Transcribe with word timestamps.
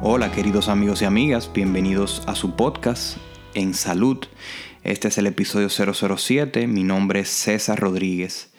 Hola 0.00 0.30
queridos 0.30 0.68
amigos 0.68 1.02
y 1.02 1.06
amigas, 1.06 1.50
bienvenidos 1.52 2.22
a 2.28 2.36
su 2.36 2.54
podcast 2.54 3.16
En 3.54 3.74
Salud. 3.74 4.18
Este 4.84 5.08
es 5.08 5.18
el 5.18 5.26
episodio 5.26 5.68
007, 5.68 6.68
mi 6.68 6.84
nombre 6.84 7.18
es 7.20 7.28
César 7.28 7.80
Rodríguez. 7.80 8.52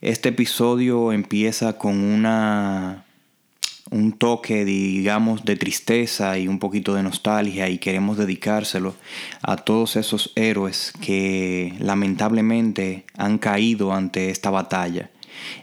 Este 0.00 0.30
episodio 0.30 1.12
empieza 1.12 1.78
con 1.78 2.00
una 2.00 3.04
un 3.92 4.14
toque, 4.14 4.64
digamos, 4.64 5.44
de 5.44 5.54
tristeza 5.54 6.38
y 6.38 6.48
un 6.48 6.58
poquito 6.58 6.94
de 6.94 7.04
nostalgia 7.04 7.68
y 7.68 7.78
queremos 7.78 8.18
dedicárselo 8.18 8.96
a 9.42 9.54
todos 9.56 9.94
esos 9.94 10.32
héroes 10.34 10.92
que 11.00 11.74
lamentablemente 11.78 13.04
han 13.16 13.38
caído 13.38 13.92
ante 13.92 14.30
esta 14.30 14.50
batalla. 14.50 15.10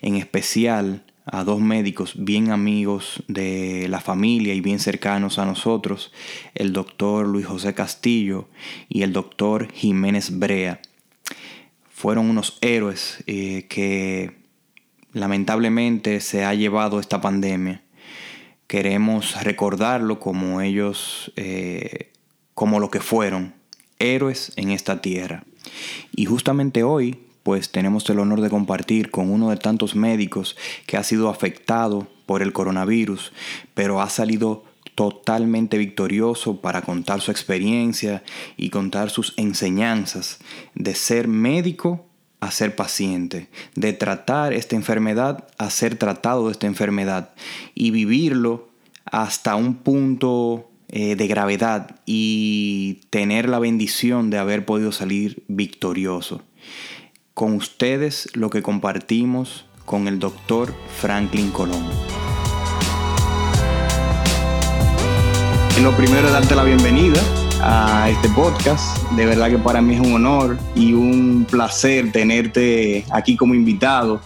En 0.01 0.15
especial 0.15 1.03
a 1.25 1.43
dos 1.43 1.59
médicos 1.59 2.13
bien 2.15 2.51
amigos 2.51 3.23
de 3.27 3.87
la 3.89 3.99
familia 3.99 4.53
y 4.53 4.61
bien 4.61 4.79
cercanos 4.79 5.39
a 5.39 5.45
nosotros, 5.45 6.11
el 6.55 6.73
doctor 6.73 7.27
Luis 7.27 7.45
José 7.45 7.73
Castillo 7.73 8.47
y 8.89 9.03
el 9.03 9.13
doctor 9.13 9.71
Jiménez 9.71 10.39
Brea. 10.39 10.81
Fueron 11.89 12.29
unos 12.29 12.57
héroes 12.61 13.23
eh, 13.27 13.67
que 13.69 14.41
lamentablemente 15.13 16.19
se 16.19 16.43
ha 16.45 16.53
llevado 16.55 16.99
esta 16.99 17.21
pandemia. 17.21 17.83
Queremos 18.67 19.41
recordarlo 19.43 20.19
como 20.19 20.61
ellos, 20.61 21.31
eh, 21.35 22.11
como 22.55 22.79
lo 22.79 22.89
que 22.89 23.01
fueron, 23.01 23.53
héroes 23.99 24.53
en 24.55 24.71
esta 24.71 25.01
tierra. 25.01 25.43
Y 26.15 26.25
justamente 26.25 26.83
hoy 26.83 27.19
pues 27.43 27.71
tenemos 27.71 28.09
el 28.09 28.19
honor 28.19 28.41
de 28.41 28.49
compartir 28.49 29.09
con 29.09 29.31
uno 29.31 29.49
de 29.49 29.57
tantos 29.57 29.95
médicos 29.95 30.55
que 30.85 30.97
ha 30.97 31.03
sido 31.03 31.29
afectado 31.29 32.07
por 32.25 32.41
el 32.41 32.53
coronavirus, 32.53 33.33
pero 33.73 34.01
ha 34.01 34.09
salido 34.09 34.63
totalmente 34.95 35.77
victorioso 35.77 36.61
para 36.61 36.81
contar 36.81 37.21
su 37.21 37.31
experiencia 37.31 38.23
y 38.57 38.69
contar 38.69 39.09
sus 39.09 39.33
enseñanzas 39.37 40.39
de 40.75 40.93
ser 40.95 41.27
médico 41.27 42.05
a 42.39 42.51
ser 42.51 42.75
paciente, 42.75 43.49
de 43.75 43.93
tratar 43.93 44.53
esta 44.53 44.75
enfermedad 44.75 45.47
a 45.57 45.69
ser 45.69 45.95
tratado 45.95 46.47
de 46.47 46.51
esta 46.53 46.67
enfermedad 46.67 47.33
y 47.75 47.91
vivirlo 47.91 48.69
hasta 49.05 49.55
un 49.55 49.75
punto 49.75 50.69
eh, 50.89 51.15
de 51.15 51.27
gravedad 51.27 51.99
y 52.05 53.01
tener 53.09 53.47
la 53.47 53.59
bendición 53.59 54.29
de 54.29 54.39
haber 54.39 54.65
podido 54.65 54.91
salir 54.91 55.43
victorioso 55.47 56.43
con 57.33 57.55
ustedes 57.55 58.29
lo 58.33 58.49
que 58.49 58.61
compartimos 58.61 59.65
con 59.85 60.07
el 60.07 60.19
doctor 60.19 60.73
Franklin 60.99 61.49
Colón. 61.51 61.83
Lo 65.81 65.91
primero 65.97 66.27
es 66.27 66.33
darte 66.33 66.55
la 66.55 66.63
bienvenida 66.63 67.19
a 67.63 68.07
este 68.09 68.29
podcast. 68.29 69.01
De 69.13 69.25
verdad 69.25 69.49
que 69.49 69.57
para 69.57 69.81
mí 69.81 69.95
es 69.95 69.99
un 69.99 70.13
honor 70.13 70.57
y 70.75 70.93
un 70.93 71.47
placer 71.49 72.11
tenerte 72.11 73.03
aquí 73.09 73.35
como 73.35 73.55
invitado. 73.55 74.21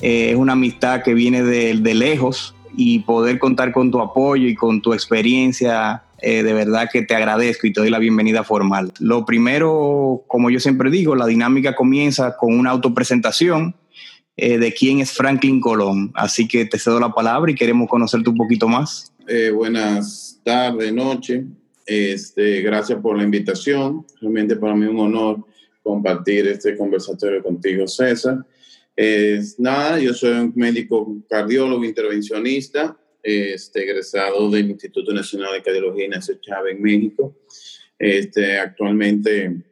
Eh, 0.00 0.30
es 0.30 0.36
una 0.36 0.54
amistad 0.54 1.02
que 1.04 1.14
viene 1.14 1.44
de, 1.44 1.74
de 1.74 1.94
lejos 1.94 2.55
y 2.76 3.00
poder 3.00 3.38
contar 3.38 3.72
con 3.72 3.90
tu 3.90 4.00
apoyo 4.00 4.46
y 4.46 4.54
con 4.54 4.82
tu 4.82 4.92
experiencia 4.92 6.02
eh, 6.22 6.42
de 6.42 6.52
verdad 6.54 6.88
que 6.90 7.02
te 7.02 7.14
agradezco 7.14 7.66
y 7.66 7.72
te 7.72 7.80
doy 7.80 7.90
la 7.90 7.98
bienvenida 7.98 8.42
formal. 8.42 8.92
Lo 9.00 9.26
primero, 9.26 10.24
como 10.26 10.48
yo 10.50 10.60
siempre 10.60 10.90
digo, 10.90 11.14
la 11.14 11.26
dinámica 11.26 11.74
comienza 11.74 12.36
con 12.36 12.58
una 12.58 12.70
autopresentación 12.70 13.76
eh, 14.36 14.58
de 14.58 14.72
quién 14.72 15.00
es 15.00 15.12
Franklin 15.12 15.60
Colón. 15.60 16.12
Así 16.14 16.48
que 16.48 16.64
te 16.64 16.78
cedo 16.78 17.00
la 17.00 17.10
palabra 17.10 17.50
y 17.50 17.54
queremos 17.54 17.88
conocerte 17.88 18.30
un 18.30 18.36
poquito 18.36 18.66
más. 18.66 19.12
Eh, 19.28 19.50
buenas 19.50 20.40
tardes, 20.42 20.92
noche. 20.92 21.44
Este, 21.84 22.62
gracias 22.62 22.98
por 23.00 23.16
la 23.16 23.24
invitación. 23.24 24.06
Realmente 24.20 24.56
para 24.56 24.74
mí 24.74 24.84
es 24.84 24.90
un 24.90 25.00
honor 25.00 25.44
compartir 25.82 26.46
este 26.48 26.76
conversatorio 26.76 27.42
contigo, 27.42 27.86
César. 27.86 28.44
Nada, 29.58 30.00
yo 30.00 30.14
soy 30.14 30.32
un 30.32 30.52
médico 30.56 31.22
cardiólogo 31.28 31.84
intervencionista 31.84 32.98
este, 33.22 33.82
egresado 33.82 34.48
del 34.50 34.70
Instituto 34.70 35.12
Nacional 35.12 35.52
de 35.54 35.62
Cardiología 35.62 36.04
Ignacio 36.04 36.36
Chávez 36.40 36.76
en 36.76 36.82
México. 36.82 37.36
Este, 37.98 38.58
actualmente 38.58 39.64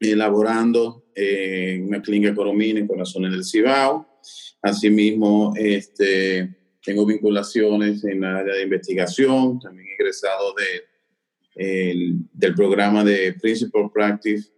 elaborando 0.00 1.06
en 1.14 1.88
una 1.88 2.00
clínica 2.00 2.34
Coromina 2.34 2.78
en 2.78 2.86
Corazones 2.86 3.32
del 3.32 3.44
Cibao. 3.44 4.20
Asimismo, 4.62 5.52
este, 5.56 6.56
tengo 6.82 7.04
vinculaciones 7.04 8.04
en 8.04 8.20
la 8.20 8.38
área 8.38 8.54
de 8.54 8.62
investigación, 8.62 9.58
también 9.58 9.88
egresado 9.98 10.54
de, 10.54 12.24
del 12.32 12.54
programa 12.54 13.02
de 13.02 13.32
Principal 13.34 13.90
Practice 13.92 14.50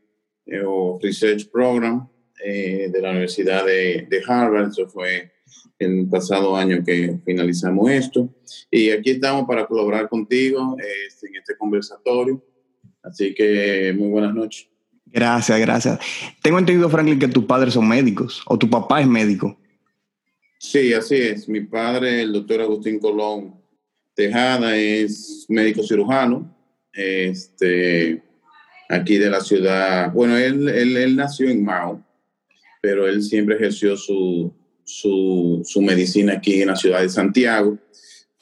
eh, 0.46 0.60
o 0.64 0.98
Research 1.02 1.50
Program 1.50 2.06
eh, 2.44 2.88
de 2.92 3.00
la 3.00 3.10
Universidad 3.10 3.64
de, 3.64 4.06
de 4.08 4.22
Harvard. 4.26 4.68
Eso 4.68 4.88
fue 4.88 5.32
el 5.78 6.08
pasado 6.08 6.56
año 6.56 6.82
que 6.84 7.18
finalizamos 7.24 7.90
esto. 7.90 8.28
Y 8.70 8.90
aquí 8.90 9.10
estamos 9.10 9.46
para 9.46 9.66
colaborar 9.66 10.08
contigo 10.08 10.76
este, 11.06 11.28
en 11.28 11.36
este 11.36 11.56
conversatorio. 11.56 12.44
Así 13.02 13.34
que 13.34 13.94
muy 13.96 14.08
buenas 14.08 14.34
noches. 14.34 14.68
Gracias, 15.06 15.58
gracias. 15.58 15.98
Tengo 16.42 16.58
entendido, 16.58 16.88
Franklin, 16.88 17.18
que 17.18 17.28
tus 17.28 17.44
padres 17.44 17.74
son 17.74 17.88
médicos 17.88 18.42
o 18.46 18.58
tu 18.58 18.68
papá 18.68 19.00
es 19.00 19.06
médico. 19.06 19.58
Sí, 20.58 20.92
así 20.92 21.16
es. 21.16 21.48
Mi 21.48 21.62
padre, 21.62 22.22
el 22.22 22.32
doctor 22.32 22.60
Agustín 22.60 22.98
Colón 22.98 23.54
Tejada, 24.14 24.76
es 24.76 25.46
médico 25.48 25.82
cirujano. 25.82 26.54
Este, 26.92 28.22
aquí 28.90 29.16
de 29.16 29.30
la 29.30 29.40
ciudad. 29.40 30.12
Bueno, 30.12 30.36
él, 30.36 30.68
él, 30.68 30.96
él 30.96 31.16
nació 31.16 31.48
en 31.48 31.64
Mao, 31.64 32.04
pero 32.80 33.06
él 33.06 33.22
siempre 33.22 33.56
ejerció 33.56 33.96
su, 33.96 34.52
su, 34.84 35.62
su, 35.64 35.82
medicina 35.82 36.34
aquí 36.34 36.62
en 36.62 36.68
la 36.68 36.76
ciudad 36.76 37.02
de 37.02 37.08
Santiago. 37.08 37.78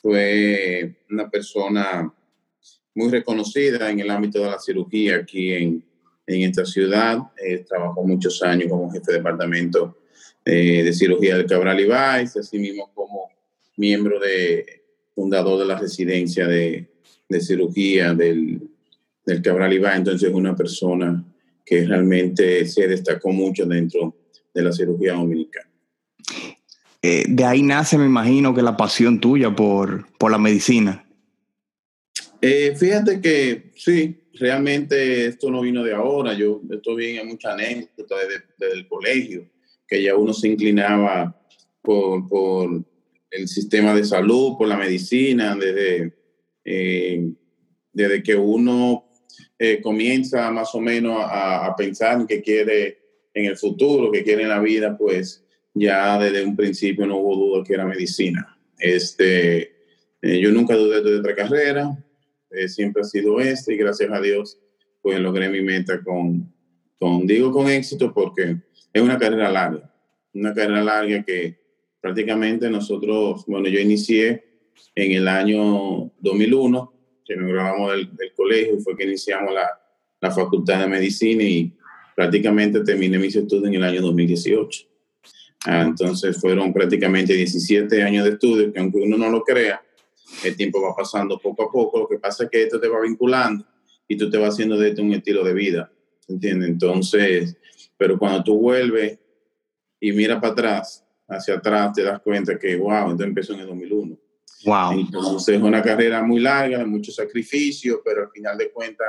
Fue 0.00 0.96
una 1.10 1.28
persona 1.28 2.12
muy 2.94 3.10
reconocida 3.10 3.90
en 3.90 4.00
el 4.00 4.10
ámbito 4.10 4.40
de 4.40 4.50
la 4.50 4.58
cirugía 4.58 5.16
aquí 5.16 5.52
en, 5.52 5.84
en 6.26 6.42
esta 6.42 6.64
ciudad. 6.64 7.18
Eh, 7.44 7.64
trabajó 7.68 8.04
muchos 8.04 8.42
años 8.42 8.68
como 8.68 8.90
jefe 8.90 9.12
de 9.12 9.18
departamento 9.18 9.98
eh, 10.44 10.82
de 10.82 10.92
cirugía 10.92 11.36
del 11.36 11.46
Cabral 11.46 11.80
Ibáez, 11.80 12.36
así 12.36 12.58
mismo 12.58 12.90
como 12.94 13.28
miembro 13.76 14.18
de 14.20 14.82
fundador 15.14 15.58
de 15.58 15.66
la 15.66 15.78
residencia 15.78 16.46
de, 16.46 16.88
de 17.28 17.40
cirugía 17.40 18.14
del, 18.14 18.60
del 19.26 19.42
Cabral 19.42 19.72
Ibáez. 19.72 19.98
Entonces, 19.98 20.32
una 20.32 20.54
persona 20.56 21.24
que 21.64 21.86
realmente 21.86 22.64
se 22.66 22.88
destacó 22.88 23.30
mucho 23.30 23.66
dentro 23.66 24.16
de 24.58 24.64
la 24.64 24.72
cirugía 24.72 25.14
dominicana. 25.14 25.70
Eh, 27.00 27.24
de 27.28 27.44
ahí 27.44 27.62
nace, 27.62 27.96
me 27.96 28.06
imagino, 28.06 28.54
que 28.54 28.62
la 28.62 28.76
pasión 28.76 29.20
tuya 29.20 29.54
por, 29.54 30.06
por 30.18 30.30
la 30.32 30.38
medicina. 30.38 31.04
Eh, 32.40 32.74
fíjate 32.76 33.20
que 33.20 33.70
sí, 33.76 34.16
realmente 34.34 35.26
esto 35.26 35.50
no 35.50 35.60
vino 35.60 35.84
de 35.84 35.94
ahora. 35.94 36.34
Yo 36.34 36.60
esto 36.70 36.96
viene 36.96 37.22
mucha 37.24 37.52
anécdota 37.52 38.16
desde, 38.16 38.44
desde, 38.58 38.74
el 38.74 38.88
colegio, 38.88 39.48
que 39.86 40.02
ya 40.02 40.16
uno 40.16 40.32
se 40.32 40.48
inclinaba 40.48 41.40
por, 41.80 42.28
por, 42.28 42.84
el 43.30 43.46
sistema 43.46 43.94
de 43.94 44.04
salud, 44.04 44.56
por 44.56 44.68
la 44.68 44.78
medicina, 44.78 45.54
desde, 45.54 46.14
eh, 46.64 47.30
desde 47.92 48.22
que 48.22 48.34
uno 48.34 49.04
eh, 49.58 49.80
comienza 49.82 50.50
más 50.50 50.74
o 50.74 50.80
menos 50.80 51.20
a, 51.20 51.66
a 51.66 51.76
pensar 51.76 52.20
en 52.20 52.26
que 52.26 52.40
quiere 52.40 53.07
en 53.38 53.46
el 53.46 53.56
futuro, 53.56 54.10
que 54.10 54.22
quiere 54.22 54.42
en 54.42 54.48
la 54.48 54.60
vida, 54.60 54.96
pues 54.96 55.44
ya 55.74 56.18
desde 56.18 56.44
un 56.44 56.56
principio 56.56 57.06
no 57.06 57.18
hubo 57.18 57.36
duda 57.36 57.64
que 57.64 57.74
era 57.74 57.86
medicina. 57.86 58.58
Este, 58.78 59.72
eh, 60.22 60.40
yo 60.40 60.50
nunca 60.50 60.74
dudé 60.74 61.02
de 61.02 61.18
otra 61.18 61.34
carrera, 61.34 61.96
eh, 62.50 62.68
siempre 62.68 63.02
ha 63.02 63.04
sido 63.04 63.40
este 63.40 63.74
y 63.74 63.76
gracias 63.76 64.10
a 64.10 64.20
Dios 64.20 64.58
pues 65.02 65.20
logré 65.20 65.48
mi 65.48 65.60
meta 65.60 66.02
con, 66.02 66.52
con, 66.98 67.26
digo 67.26 67.52
con 67.52 67.68
éxito 67.68 68.12
porque 68.12 68.56
es 68.92 69.02
una 69.02 69.18
carrera 69.18 69.50
larga, 69.50 69.92
una 70.34 70.52
carrera 70.52 70.82
larga 70.82 71.22
que 71.24 71.58
prácticamente 72.00 72.68
nosotros, 72.68 73.44
bueno, 73.46 73.68
yo 73.68 73.78
inicié 73.78 74.44
en 74.94 75.12
el 75.12 75.28
año 75.28 76.12
2001, 76.20 76.92
que 77.24 77.36
nos 77.36 77.52
grabamos 77.52 77.92
del, 77.92 78.16
del 78.16 78.32
colegio 78.32 78.80
fue 78.80 78.96
que 78.96 79.04
iniciamos 79.04 79.52
la, 79.54 79.68
la 80.20 80.30
facultad 80.30 80.80
de 80.80 80.88
medicina 80.88 81.42
y 81.42 81.76
prácticamente 82.18 82.80
terminé 82.80 83.16
mis 83.16 83.36
estudios 83.36 83.68
en 83.68 83.74
el 83.74 83.84
año 83.84 84.02
2018. 84.02 84.88
Ah, 85.66 85.82
entonces 85.82 86.36
fueron 86.36 86.72
prácticamente 86.72 87.32
17 87.32 88.02
años 88.02 88.24
de 88.24 88.30
estudio, 88.30 88.72
que 88.72 88.80
aunque 88.80 88.98
uno 88.98 89.16
no 89.16 89.30
lo 89.30 89.44
crea, 89.44 89.80
el 90.42 90.56
tiempo 90.56 90.82
va 90.82 90.96
pasando 90.96 91.38
poco 91.38 91.62
a 91.62 91.70
poco. 91.70 92.00
Lo 92.00 92.08
que 92.08 92.18
pasa 92.18 92.42
es 92.42 92.50
que 92.50 92.64
esto 92.64 92.80
te 92.80 92.88
va 92.88 93.00
vinculando 93.02 93.64
y 94.08 94.16
tú 94.16 94.28
te 94.28 94.36
vas 94.36 94.54
haciendo 94.54 94.76
de 94.76 94.88
esto 94.88 95.00
un 95.00 95.12
estilo 95.12 95.44
de 95.44 95.54
vida, 95.54 95.92
¿entiendes? 96.26 96.70
Entonces, 96.70 97.56
pero 97.96 98.18
cuando 98.18 98.42
tú 98.42 98.58
vuelves 98.58 99.16
y 100.00 100.10
miras 100.10 100.40
para 100.40 100.54
atrás, 100.54 101.06
hacia 101.28 101.54
atrás, 101.54 101.92
te 101.92 102.02
das 102.02 102.20
cuenta 102.20 102.58
que, 102.58 102.74
wow, 102.74 103.12
esto 103.12 103.22
empezó 103.22 103.54
en 103.54 103.60
el 103.60 103.68
2001. 103.68 104.18
Wow. 104.64 104.92
Entonces 104.98 105.54
es 105.54 105.62
una 105.62 105.80
carrera 105.82 106.20
muy 106.24 106.40
larga, 106.40 106.84
mucho 106.84 107.12
sacrificio, 107.12 108.02
pero 108.04 108.22
al 108.22 108.30
final 108.32 108.58
de 108.58 108.72
cuentas 108.72 109.06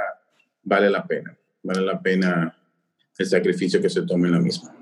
vale 0.61 0.91
la 0.91 1.03
pena, 1.03 1.35
vale 1.63 1.81
la 1.81 1.99
pena 1.99 2.55
el 3.19 3.25
sacrificio 3.25 3.81
que 3.81 3.89
se 3.89 4.01
tome 4.03 4.27
en 4.27 4.33
la 4.33 4.39
misma. 4.39 4.73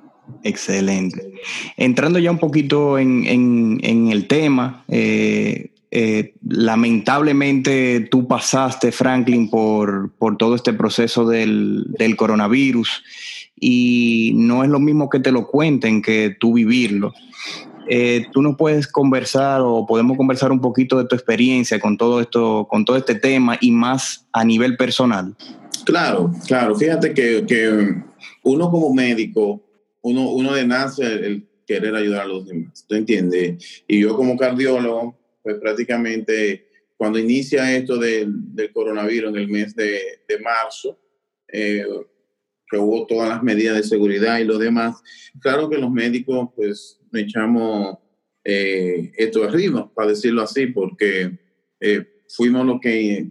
Excelente. 0.44 1.34
Entrando 1.76 2.20
ya 2.20 2.32
un 2.32 2.38
poquito 2.38 2.98
en, 2.98 3.26
en, 3.26 4.08
el 4.12 4.28
tema, 4.28 4.84
eh, 4.88 5.72
eh, 5.90 6.34
lamentablemente 6.48 8.02
tú 8.12 8.28
pasaste, 8.28 8.92
Franklin, 8.92 9.50
por, 9.50 10.12
por 10.14 10.38
todo 10.38 10.56
este 10.56 10.74
proceso 10.74 11.26
del, 11.28 11.86
del, 11.98 12.16
coronavirus 12.16 13.04
y 13.60 14.34
no 14.36 14.64
es 14.64 14.70
lo 14.70 14.80
mismo 14.80 15.10
que 15.10 15.20
te 15.20 15.32
lo 15.32 15.48
cuenten 15.48 16.02
que 16.02 16.36
tú 16.40 16.54
vivirlo. 16.54 17.14
Eh, 17.90 18.26
tú 18.34 18.42
nos 18.42 18.58
puedes 18.58 18.88
conversar 18.88 19.62
o 19.64 19.86
podemos 19.86 20.18
conversar 20.18 20.52
un 20.52 20.60
poquito 20.60 20.98
de 20.98 21.06
tu 21.06 21.16
experiencia 21.16 21.80
con 21.80 21.98
todo 21.98 22.20
esto, 22.20 22.68
con 22.70 22.84
todo 22.84 22.98
este 22.98 23.16
tema 23.16 23.58
y 23.62 23.72
más 23.72 24.28
a 24.34 24.44
nivel 24.44 24.76
personal. 24.76 25.36
Claro, 25.88 26.34
claro. 26.46 26.76
Fíjate 26.76 27.14
que, 27.14 27.46
que 27.48 27.96
uno 28.44 28.70
como 28.70 28.94
médico, 28.94 29.64
uno, 30.02 30.32
uno 30.32 30.54
de 30.54 30.68
nace 30.68 31.06
el, 31.06 31.48
querer 31.66 31.96
ayudar 31.96 32.24
a 32.24 32.28
los 32.28 32.46
demás, 32.46 32.86
¿tú 32.86 32.96
entiendes? 32.96 33.84
Y 33.88 34.02
yo 34.02 34.14
como 34.18 34.36
cardiólogo, 34.36 35.18
pues 35.42 35.56
prácticamente 35.60 36.68
cuando 36.98 37.20
inicia 37.20 37.74
esto 37.74 37.98
del, 37.98 38.54
del 38.54 38.74
coronavirus 38.74 39.30
en 39.30 39.38
el 39.38 39.48
mes 39.48 39.78
de, 39.78 40.02
de 40.28 40.40
marzo, 40.40 41.00
eh, 41.48 41.86
que 42.70 42.78
hubo 42.78 43.08
todas 43.08 43.30
las 43.30 43.42
medidas 43.42 43.78
de 43.78 43.84
seguridad 43.84 44.40
y 44.40 44.44
lo 44.44 44.58
demás, 44.58 44.98
claro 45.40 45.70
que 45.70 45.78
los 45.78 45.90
médicos 45.90 46.50
pues 46.54 47.00
echamos 47.14 47.98
eh, 48.44 49.14
esto 49.16 49.46
arriba, 49.46 49.90
para 49.94 50.10
decirlo 50.10 50.42
así, 50.42 50.68
porque 50.68 51.40
eh, 51.80 52.06
fuimos 52.28 52.66
lo 52.66 52.82
que, 52.82 53.30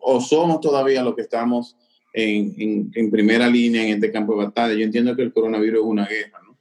o 0.00 0.20
somos 0.20 0.60
todavía 0.60 1.02
los 1.02 1.14
que 1.14 1.22
estamos 1.22 1.76
en, 2.12 2.90
en, 2.94 3.10
primera 3.10 3.48
línea 3.48 3.82
en 3.82 3.94
este 3.94 4.10
campo 4.10 4.32
de 4.32 4.46
batalla. 4.46 4.74
Yo 4.74 4.84
entiendo 4.84 5.14
que 5.14 5.22
el 5.22 5.32
coronavirus 5.32 5.80
es 5.80 5.86
una 5.86 6.06
guerra, 6.06 6.40
¿no? 6.46 6.56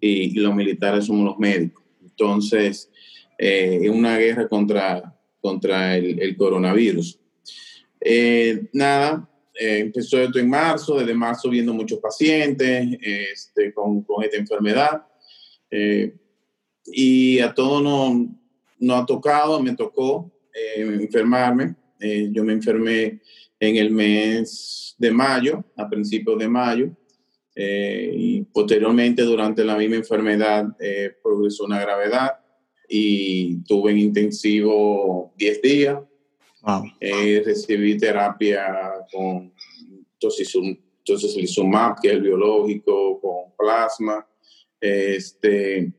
Y, 0.00 0.38
los 0.38 0.54
militares 0.54 1.04
somos 1.04 1.24
los 1.24 1.38
médicos. 1.38 1.84
Entonces, 2.02 2.90
eh, 3.38 3.80
es 3.82 3.90
una 3.90 4.18
guerra 4.18 4.48
contra, 4.48 5.16
contra 5.40 5.96
el, 5.96 6.36
coronavirus. 6.36 7.20
nada, 8.72 9.28
eh, 9.58 9.78
empezó 9.78 10.20
esto 10.20 10.38
en 10.38 10.50
marzo, 10.50 10.98
desde 10.98 11.14
marzo 11.14 11.48
viendo 11.48 11.72
muchos 11.72 11.98
pacientes 11.98 12.98
este, 13.00 13.72
con, 13.72 14.02
con, 14.02 14.24
esta 14.24 14.36
enfermedad. 14.36 15.06
Eh, 15.70 16.14
y 16.86 17.38
a 17.40 17.54
todos 17.54 17.82
nos 17.82 18.28
no 18.78 18.96
ha 18.96 19.06
tocado, 19.06 19.62
me 19.62 19.74
tocó 19.74 20.30
eh, 22.00 22.28
yo 22.32 22.44
me 22.44 22.52
enfermé 22.52 23.20
en 23.58 23.76
el 23.76 23.90
mes 23.90 24.94
de 24.98 25.10
mayo, 25.10 25.64
a 25.76 25.88
principios 25.88 26.38
de 26.38 26.48
mayo, 26.48 26.90
y 27.58 28.42
posteriormente 28.52 29.22
durante 29.22 29.64
la 29.64 29.78
misma 29.78 29.96
enfermedad 29.96 30.66
progresó 31.22 31.64
una 31.64 31.80
gravedad 31.80 32.32
y 32.86 33.62
tuve 33.62 33.92
en 33.92 33.98
intensivo 33.98 35.32
10 35.38 35.62
días 35.62 35.98
eh, 37.00 37.42
recibí 37.44 37.96
terapia 37.96 38.66
con 39.12 39.52
tocilizumab, 40.18 42.00
que 42.00 42.08
es 42.08 42.14
el 42.14 42.22
biológico, 42.22 43.20
con 43.20 43.56
plasma. 43.56 44.26
Este, 44.80 45.92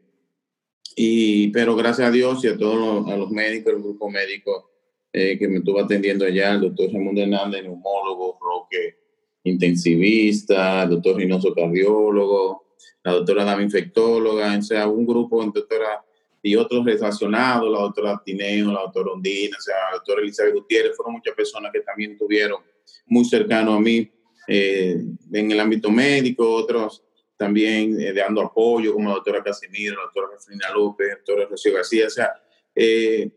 y, 0.96 1.48
pero 1.50 1.76
gracias 1.76 2.10
a 2.10 2.12
Dios 2.12 2.44
y 2.44 2.48
a 2.50 2.58
todos 2.58 2.76
los, 2.76 3.14
a 3.14 3.16
los 3.16 3.32
médicos, 3.32 3.74
el 3.74 3.82
grupo 3.82 4.10
médico 4.10 4.72
eh, 5.20 5.36
que 5.40 5.48
me 5.48 5.58
estuvo 5.58 5.80
atendiendo 5.80 6.26
allá, 6.26 6.54
el 6.54 6.62
doctor 6.62 6.94
Ramón 6.94 7.18
Hernández, 7.18 7.64
neumólogo, 7.64 8.38
Roque, 8.40 8.98
intensivista, 9.46 10.84
el 10.84 10.92
doctor 10.92 11.16
Reynoso, 11.16 11.56
cardiólogo, 11.56 12.76
la 13.04 13.14
doctora 13.14 13.44
Dama, 13.44 13.64
infectóloga, 13.64 14.56
o 14.56 14.62
sea, 14.62 14.88
un 14.88 15.08
grupo 15.08 15.40
de 15.42 15.52
doctora 15.56 16.06
y 16.44 16.56
otros 16.56 16.86
relacionados, 16.86 17.72
la 17.72 17.80
doctora 17.80 18.22
Tineo, 18.24 18.72
la 18.72 18.82
doctora 18.82 19.12
Ondina, 19.14 19.58
o 19.58 19.62
sea, 19.62 19.76
la 19.90 19.96
doctora 19.96 20.22
Elizabeth 20.22 20.54
Gutiérrez, 20.54 20.96
fueron 20.96 21.14
muchas 21.14 21.34
personas 21.34 21.72
que 21.74 21.80
también 21.80 22.16
tuvieron 22.16 22.62
muy 23.08 23.26
cercano 23.26 23.74
a 23.74 23.80
mí 23.80 24.08
eh, 24.48 25.02
en 25.34 25.52
el 25.52 25.60
ámbito 25.60 25.90
médico, 25.90 26.48
otros 26.54 27.04
también 27.36 28.00
eh, 28.00 28.14
dando 28.14 28.42
apoyo, 28.42 28.94
como 28.94 29.10
la 29.10 29.16
doctora 29.16 29.44
Casimiro, 29.44 29.96
la 29.96 30.04
doctora 30.04 30.28
Casilina 30.34 30.70
López, 30.76 31.08
la 31.08 31.16
doctora 31.16 31.48
Rocío 31.50 31.74
García, 31.74 32.06
o 32.06 32.12
sea, 32.12 32.32
eh, 32.76 33.32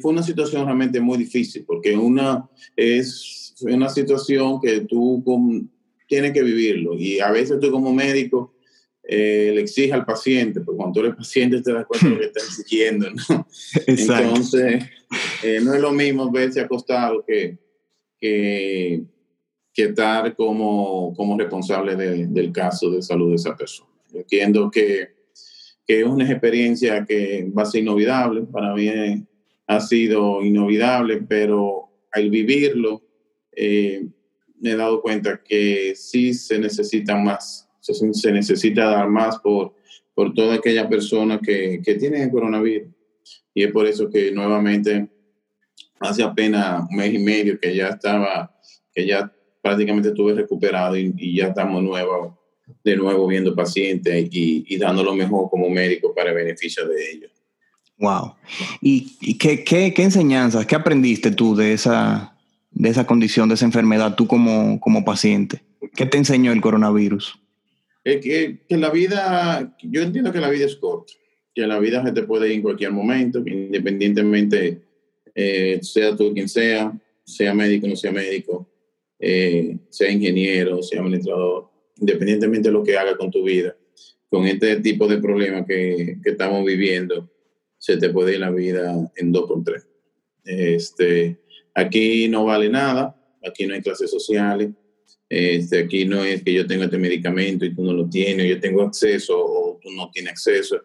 fue 0.00 0.12
una 0.12 0.22
situación 0.22 0.64
realmente 0.64 1.00
muy 1.00 1.18
difícil, 1.18 1.64
porque 1.66 1.96
una, 1.96 2.48
es 2.74 3.54
una 3.60 3.88
situación 3.88 4.60
que 4.60 4.80
tú 4.80 5.22
tienes 6.06 6.32
que 6.32 6.42
vivirlo, 6.42 6.94
y 6.94 7.20
a 7.20 7.30
veces 7.30 7.58
tú 7.60 7.70
como 7.70 7.92
médico 7.92 8.56
eh, 9.08 9.52
le 9.54 9.60
exige 9.60 9.92
al 9.92 10.04
paciente, 10.04 10.60
porque 10.60 10.76
cuando 10.76 10.94
tú 10.94 11.06
eres 11.06 11.16
paciente 11.16 11.62
te 11.62 11.72
das 11.72 11.86
cuenta 11.86 12.08
de 12.08 12.14
lo 12.14 12.20
que 12.20 12.26
está 12.26 12.40
exigiendo, 12.40 13.08
¿no? 13.10 13.46
Entonces, 13.86 14.84
eh, 15.44 15.60
no 15.62 15.74
es 15.74 15.80
lo 15.80 15.92
mismo 15.92 16.28
verse 16.32 16.60
acostado 16.60 17.24
que, 17.24 17.56
que, 18.18 19.04
que 19.72 19.82
estar 19.84 20.34
como, 20.34 21.14
como 21.14 21.38
responsable 21.38 21.94
del 21.94 22.50
caso 22.50 22.90
de 22.90 23.00
salud 23.00 23.30
de 23.30 23.36
esa 23.36 23.56
persona. 23.56 23.90
entiendo 24.12 24.68
que, 24.72 25.10
que, 25.86 26.00
es 26.00 26.06
una 26.06 26.28
experiencia 26.28 27.04
que 27.04 27.48
va 27.56 27.62
a 27.62 27.66
ser 27.66 27.82
inolvidable, 27.82 28.42
para 28.42 28.74
mí 28.74 29.24
ha 29.66 29.80
sido 29.80 30.42
inolvidable, 30.42 31.22
pero 31.28 31.88
al 32.12 32.30
vivirlo 32.30 33.02
eh, 33.52 34.06
me 34.60 34.70
he 34.72 34.76
dado 34.76 35.02
cuenta 35.02 35.42
que 35.42 35.94
sí 35.96 36.34
se 36.34 36.58
necesita 36.58 37.16
más 37.16 37.66
se, 38.12 38.32
necesita 38.32 38.86
dar 38.86 39.08
más 39.08 39.38
por, 39.38 39.74
por 40.14 40.34
toda 40.34 40.56
aquella 40.56 40.88
persona 40.88 41.40
que, 41.40 41.80
que 41.84 41.94
tiene 41.94 42.22
el 42.22 42.30
coronavirus. 42.30 42.88
Y 43.54 43.64
es 43.64 43.72
por 43.72 43.86
eso 43.86 44.10
que 44.10 44.32
nuevamente, 44.32 45.08
hace 46.00 46.22
apenas 46.22 46.84
un 46.90 46.96
mes 46.96 47.14
y 47.14 47.18
medio 47.18 47.58
que 47.58 47.74
ya 47.74 47.88
estaba, 47.88 48.54
que 48.94 49.06
ya 49.06 49.32
prácticamente 49.62 50.08
estuve 50.08 50.34
recuperado 50.34 50.96
y, 50.96 51.36
ya 51.36 51.48
estamos 51.48 51.82
nuevo, 51.82 52.38
de 52.84 52.96
nuevo 52.96 53.26
viendo 53.26 53.54
pacientes 53.54 54.28
y, 54.30 54.64
y, 54.68 54.78
dando 54.78 55.02
lo 55.02 55.14
mejor 55.14 55.48
como 55.50 55.68
médico 55.70 56.14
para 56.14 56.32
beneficio 56.32 56.86
de 56.86 57.10
ellos. 57.12 57.30
Wow. 57.98 58.34
¿Y, 58.80 59.38
qué, 59.38 59.94
enseñanzas, 59.96 60.66
qué 60.66 60.74
aprendiste 60.74 61.30
tú 61.30 61.56
de 61.56 61.72
esa, 61.72 62.36
de 62.70 62.90
esa 62.90 63.06
condición, 63.06 63.48
de 63.48 63.54
esa 63.54 63.64
enfermedad, 63.64 64.14
tú 64.14 64.26
como, 64.26 64.80
como 64.80 65.04
paciente? 65.04 65.62
¿Qué 65.94 66.04
te 66.06 66.18
enseñó 66.18 66.52
el 66.52 66.60
coronavirus? 66.60 67.38
que, 68.04 68.60
que, 68.68 68.76
la 68.76 68.90
vida, 68.90 69.74
yo 69.82 70.02
entiendo 70.02 70.32
que 70.32 70.40
la 70.40 70.50
vida 70.50 70.66
es 70.66 70.76
corta, 70.76 71.12
que 71.54 71.66
la 71.66 71.80
vida 71.80 72.04
se 72.04 72.12
te 72.12 72.22
puede 72.22 72.48
ir 72.48 72.52
en 72.52 72.62
cualquier 72.62 72.92
momento, 72.92 73.42
independientemente 73.44 74.82
eh, 75.34 75.80
sea 75.82 76.14
tú 76.14 76.32
quien 76.32 76.48
sea, 76.48 76.92
sea 77.24 77.52
médico 77.52 77.88
no 77.88 77.96
sea 77.96 78.12
médico, 78.12 78.70
eh, 79.18 79.76
sea 79.90 80.10
ingeniero, 80.10 80.82
sea 80.82 81.00
administrador, 81.00 81.68
independientemente 81.98 82.68
de 82.68 82.72
lo 82.72 82.84
que 82.84 82.96
haga 82.96 83.16
con 83.16 83.30
tu 83.30 83.42
vida, 83.42 83.76
con 84.28 84.46
este 84.46 84.76
tipo 84.80 85.08
de 85.08 85.18
problemas 85.18 85.66
que, 85.66 86.18
que 86.22 86.30
estamos 86.30 86.64
viviendo, 86.64 87.28
se 87.86 87.96
te 87.98 88.10
puede 88.10 88.34
ir 88.34 88.40
la 88.40 88.50
vida 88.50 89.12
en 89.14 89.30
dos 89.30 89.46
por 89.46 89.62
tres. 89.62 89.86
Este, 90.44 91.38
aquí 91.72 92.26
no 92.26 92.44
vale 92.44 92.68
nada, 92.68 93.16
aquí 93.46 93.64
no 93.64 93.74
hay 93.74 93.80
clases 93.80 94.10
sociales, 94.10 94.70
este, 95.28 95.78
aquí 95.78 96.04
no 96.04 96.24
es 96.24 96.42
que 96.42 96.52
yo 96.52 96.66
tenga 96.66 96.86
este 96.86 96.98
medicamento 96.98 97.64
y 97.64 97.72
tú 97.72 97.84
no 97.84 97.92
lo 97.92 98.10
tienes, 98.10 98.48
yo 98.48 98.58
tengo 98.58 98.82
acceso 98.82 99.38
o 99.38 99.78
tú 99.80 99.92
no 99.92 100.10
tienes 100.10 100.32
acceso, 100.32 100.82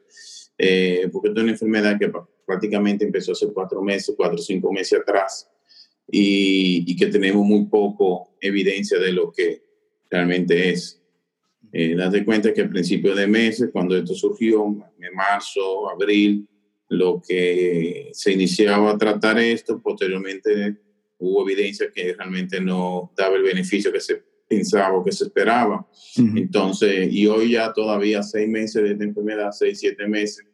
eh, 0.60 1.10
porque 1.12 1.30
es 1.30 1.36
una 1.36 1.54
enfermedad 1.54 1.98
que 1.98 2.12
prácticamente 2.46 3.04
empezó 3.04 3.32
hace 3.32 3.48
cuatro 3.52 3.82
meses, 3.82 4.14
cuatro 4.16 4.36
o 4.36 4.44
cinco 4.44 4.72
meses 4.72 5.00
atrás 5.00 5.50
y, 6.08 6.96
que 6.96 7.08
tenemos 7.08 7.44
muy 7.44 7.66
poco 7.66 8.36
evidencia 8.40 9.00
de 9.00 9.12
lo 9.12 9.32
que 9.32 9.64
realmente 10.08 10.70
es. 10.70 11.02
Eh, 11.74 11.96
date 11.96 12.24
cuenta 12.24 12.54
que 12.54 12.62
al 12.62 12.70
principio 12.70 13.16
de 13.16 13.26
meses, 13.26 13.72
cuando 13.74 13.98
esto 13.98 14.14
surgió, 14.14 14.68
en 15.00 15.16
marzo, 15.16 15.90
abril, 15.90 16.48
lo 16.92 17.22
que 17.26 18.10
se 18.12 18.34
iniciaba 18.34 18.92
a 18.92 18.98
tratar 18.98 19.40
esto, 19.40 19.82
posteriormente 19.82 20.76
hubo 21.20 21.50
evidencia 21.50 21.90
que 21.90 22.14
realmente 22.14 22.60
no 22.60 23.14
daba 23.16 23.38
el 23.38 23.44
beneficio 23.44 23.94
que 23.94 24.02
se 24.02 24.22
pensaba 24.46 24.98
o 24.98 25.04
que 25.04 25.14
se 25.14 25.24
esperaba. 25.24 25.88
Entonces, 26.18 27.08
y 27.10 27.28
hoy 27.28 27.52
ya 27.52 27.72
todavía 27.72 28.22
seis 28.22 28.50
meses 28.50 28.84
de 28.84 28.92
esta 28.92 29.06
enfermedad, 29.06 29.52
seis, 29.54 29.80
siete 29.80 30.06
meses, 30.06 30.46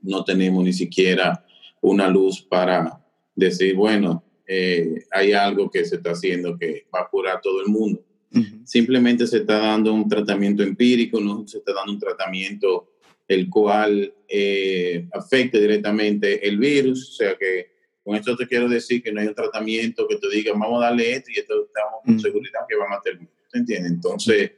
no 0.00 0.24
tenemos 0.24 0.64
ni 0.64 0.72
siquiera 0.72 1.44
una 1.82 2.08
luz 2.08 2.40
para 2.40 3.04
decir, 3.34 3.74
bueno, 3.74 4.24
eh, 4.46 5.04
hay 5.10 5.34
algo 5.34 5.70
que 5.70 5.84
se 5.84 5.96
está 5.96 6.12
haciendo 6.12 6.56
que 6.56 6.86
va 6.94 7.00
a 7.00 7.08
curar 7.10 7.36
a 7.36 7.40
todo 7.42 7.60
el 7.60 7.68
mundo. 7.68 8.02
Simplemente 8.64 9.26
se 9.26 9.38
está 9.38 9.58
dando 9.58 9.92
un 9.92 10.08
tratamiento 10.08 10.62
empírico, 10.62 11.20
no 11.20 11.46
se 11.46 11.58
está 11.58 11.74
dando 11.74 11.92
un 11.92 11.98
tratamiento 11.98 12.93
el 13.28 13.48
cual 13.48 14.12
eh, 14.28 15.08
afecte 15.12 15.60
directamente 15.60 16.46
el 16.46 16.58
virus. 16.58 17.10
O 17.10 17.12
sea 17.12 17.34
que 17.36 17.72
con 18.02 18.16
esto 18.16 18.36
te 18.36 18.46
quiero 18.46 18.68
decir 18.68 19.02
que 19.02 19.12
no 19.12 19.20
hay 19.20 19.28
un 19.28 19.34
tratamiento 19.34 20.06
que 20.06 20.16
te 20.16 20.28
diga, 20.28 20.52
vamos 20.52 20.82
a 20.82 20.86
darle 20.86 21.12
esto 21.12 21.30
y 21.30 21.38
esto 21.38 21.64
estamos 21.64 22.00
con 22.04 22.14
mm. 22.16 22.20
seguridad 22.20 22.60
que 22.68 22.76
vamos 22.76 22.98
a 22.98 23.02
terminar. 23.02 23.32
¿Te 23.50 23.58
entiendes? 23.58 23.92
Entonces, 23.92 24.50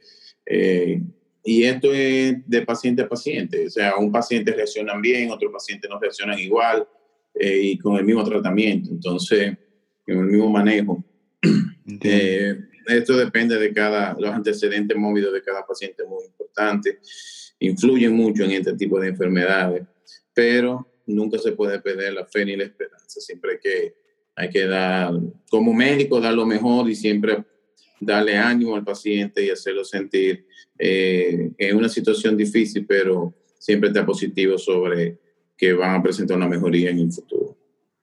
eh, 0.45 1.01
y 1.43 1.63
esto 1.63 1.93
es 1.93 2.35
de 2.45 2.61
paciente 2.63 3.03
a 3.03 3.07
paciente. 3.07 3.67
O 3.67 3.69
sea, 3.69 3.95
un 3.95 4.11
paciente 4.11 4.51
reacciona 4.51 4.97
bien, 4.97 5.31
otro 5.31 5.49
paciente 5.49 5.87
no 5.87 5.97
reaccionan 5.97 6.37
igual 6.39 6.85
eh, 7.33 7.59
y 7.61 7.77
con 7.77 7.95
el 7.95 8.03
mismo 8.03 8.23
tratamiento. 8.25 8.89
Entonces, 8.91 9.55
con 10.05 10.17
el 10.17 10.25
mismo 10.25 10.49
manejo. 10.49 11.03
Eh, 12.03 12.59
esto 12.87 13.15
depende 13.15 13.57
de 13.57 13.73
cada, 13.73 14.13
los 14.19 14.29
antecedentes 14.29 14.97
móviles 14.97 15.31
de 15.31 15.41
cada 15.41 15.65
paciente 15.65 16.03
muy 16.03 16.25
importante. 16.25 16.99
Influyen 17.59 18.13
mucho 18.13 18.43
en 18.43 18.51
este 18.51 18.73
tipo 18.73 18.99
de 18.99 19.09
enfermedades, 19.09 19.83
pero 20.33 20.87
nunca 21.07 21.39
se 21.39 21.53
puede 21.53 21.79
perder 21.79 22.13
la 22.13 22.25
fe 22.25 22.45
ni 22.45 22.55
la 22.55 22.65
esperanza. 22.65 23.19
Siempre 23.19 23.53
hay 23.53 23.59
que, 23.59 23.95
hay 24.35 24.49
que 24.49 24.65
dar, 24.65 25.11
como 25.49 25.73
médico, 25.73 26.19
dar 26.19 26.33
lo 26.33 26.45
mejor 26.45 26.89
y 26.89 26.95
siempre 26.95 27.43
darle 27.99 28.37
ánimo 28.37 28.75
al 28.75 28.83
paciente 28.83 29.43
y 29.43 29.49
hacerlo 29.49 29.83
sentir 29.83 30.45
eh, 30.77 31.51
en 31.57 31.77
una 31.77 31.89
situación 31.89 32.37
difícil, 32.37 32.85
pero 32.85 33.33
siempre 33.57 33.89
está 33.89 34.05
positivo 34.05 34.57
sobre 34.57 35.17
que 35.57 35.73
van 35.73 35.95
a 35.95 36.03
presentar 36.03 36.37
una 36.37 36.47
mejoría 36.47 36.91
en 36.91 36.99
el 36.99 37.11
futuro. 37.11 37.57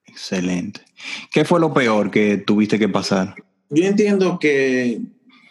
Excelente. 0.04 0.80
¿Qué 1.32 1.44
fue 1.44 1.60
lo 1.60 1.72
peor 1.72 2.10
que 2.10 2.38
tuviste 2.38 2.78
que 2.78 2.88
pasar? 2.88 3.34
Yo 3.70 3.84
entiendo 3.84 4.38
que, 4.38 5.00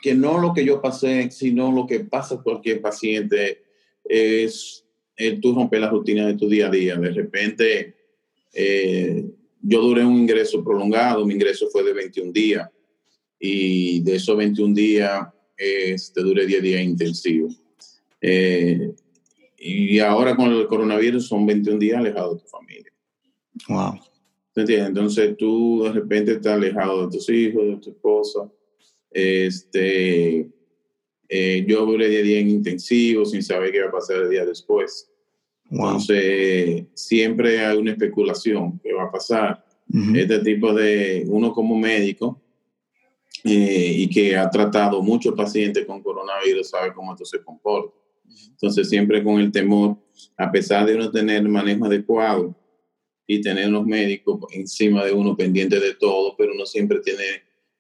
que 0.02 0.14
no 0.14 0.38
lo 0.38 0.54
que 0.54 0.66
yo 0.66 0.82
pasé, 0.82 1.32
sino 1.32 1.72
lo 1.72 1.88
que 1.88 2.02
pasa 2.02 2.42
cualquier 2.42 2.82
paciente 2.82 3.63
es 4.06 4.86
el 5.16 5.40
tú 5.40 5.54
romper 5.54 5.82
la 5.82 5.90
rutina 5.90 6.28
de 6.28 6.36
tu 6.36 6.48
día 6.48 6.68
a 6.68 6.72
día. 6.72 6.96
De 6.96 7.12
repente, 7.12 7.96
eh, 8.54 9.26
yo 9.62 9.82
duré 9.82 10.06
un 10.06 10.18
ingreso 10.18 10.64
prolongado, 10.64 11.26
mi 11.26 11.34
ingreso 11.34 11.70
fue 11.70 11.84
de 11.84 11.94
21 11.94 12.32
días 12.32 12.70
y 13.40 14.02
de 14.02 14.16
esos 14.16 14.38
21 14.38 14.74
días 14.74 15.28
este, 15.58 16.22
duré 16.22 16.46
10 16.46 16.64
días 16.64 16.82
intensivos. 16.82 17.60
Eh, 18.22 18.94
y 19.58 20.00
ahora 20.00 20.36
con 20.36 20.52
el 20.52 20.68
coronavirus 20.68 21.28
son 21.28 21.46
21 21.46 21.80
días 21.80 21.98
alejado 21.98 22.36
de 22.36 22.42
tu 22.42 22.48
familia. 22.48 22.92
Wow. 23.70 24.00
Entonces 24.56 25.36
tú 25.38 25.84
de 25.84 25.94
repente 25.94 26.34
estás 26.34 26.54
alejado 26.54 27.06
de 27.06 27.18
tus 27.18 27.30
hijos, 27.30 27.66
de 27.66 27.78
tu 27.78 27.90
esposa. 27.92 28.52
Este, 29.10 30.50
eh, 31.36 31.66
yo 31.68 31.84
duré 31.84 32.10
10 32.10 32.24
días 32.24 32.44
intensivos 32.44 33.32
sin 33.32 33.42
saber 33.42 33.72
qué 33.72 33.78
iba 33.80 33.88
a 33.88 33.92
pasar 33.92 34.18
el 34.18 34.30
día 34.30 34.46
después. 34.46 35.10
Entonces, 35.68 36.86
siempre 36.94 37.60
hay 37.66 37.76
una 37.76 37.90
especulación 37.90 38.80
que 38.84 38.94
va 38.94 39.06
a 39.06 39.12
pasar. 39.12 39.66
Este 40.16 40.40
tipo 40.40 40.74
de, 40.76 41.24
uno 41.28 41.52
como 41.52 41.76
médico, 41.76 42.40
eh, 43.44 43.94
y 43.98 44.10
que 44.10 44.38
ha 44.38 44.48
tratado 44.48 45.02
muchos 45.02 45.34
pacientes 45.34 45.88
con 45.88 46.04
coronavirus, 46.04 46.70
sabe 46.70 46.94
cómo 46.94 47.14
esto 47.14 47.26
se 47.26 47.44
comporta. 47.44 47.98
Entonces, 48.52 48.88
siempre 48.88 49.24
con 49.24 49.40
el 49.40 49.52
temor, 49.52 49.98
a 50.38 50.52
pesar 50.52 50.86
de 50.86 50.96
no 50.96 51.10
tener 51.10 51.42
manejo 51.50 51.86
adecuado 51.86 52.56
y 53.26 53.42
tener 53.42 53.70
los 53.70 53.88
médicos 53.88 54.40
encima 54.52 55.04
de 55.04 55.14
uno 55.14 55.36
pendiente 55.36 55.80
de 55.80 55.96
todo, 55.96 56.36
pero 56.38 56.54
uno 56.54 56.68
siempre 56.68 57.00
tiene 57.00 57.24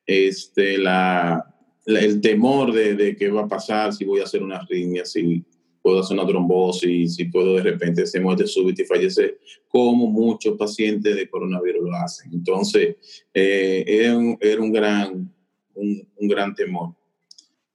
este, 0.07 0.79
la, 0.79 1.52
el 1.85 2.21
temor 2.21 2.73
de, 2.73 2.95
de, 2.95 3.15
qué 3.15 3.29
va 3.29 3.41
a 3.41 3.47
pasar, 3.47 3.93
si 3.93 4.05
voy 4.05 4.21
a 4.21 4.23
hacer 4.23 4.41
una 4.41 4.57
arritmia, 4.57 5.05
si 5.05 5.43
puedo 5.81 5.99
hacer 5.99 6.17
una 6.17 6.27
trombosis, 6.27 7.15
si 7.15 7.25
puedo 7.25 7.55
de 7.55 7.63
repente 7.63 8.05
se 8.05 8.19
muerte 8.19 8.47
súbita 8.47 8.83
y 8.83 8.85
fallece, 8.85 9.37
como 9.67 10.07
muchos 10.07 10.57
pacientes 10.57 11.15
de 11.15 11.29
coronavirus 11.29 11.89
lo 11.89 11.95
hacen. 11.97 12.31
Entonces, 12.33 12.95
eh, 13.33 13.83
era, 13.85 14.17
un, 14.17 14.37
era 14.39 14.61
un 14.61 14.71
gran 14.71 15.33
un, 15.75 16.27
gran 16.27 16.53
temor, 16.53 16.95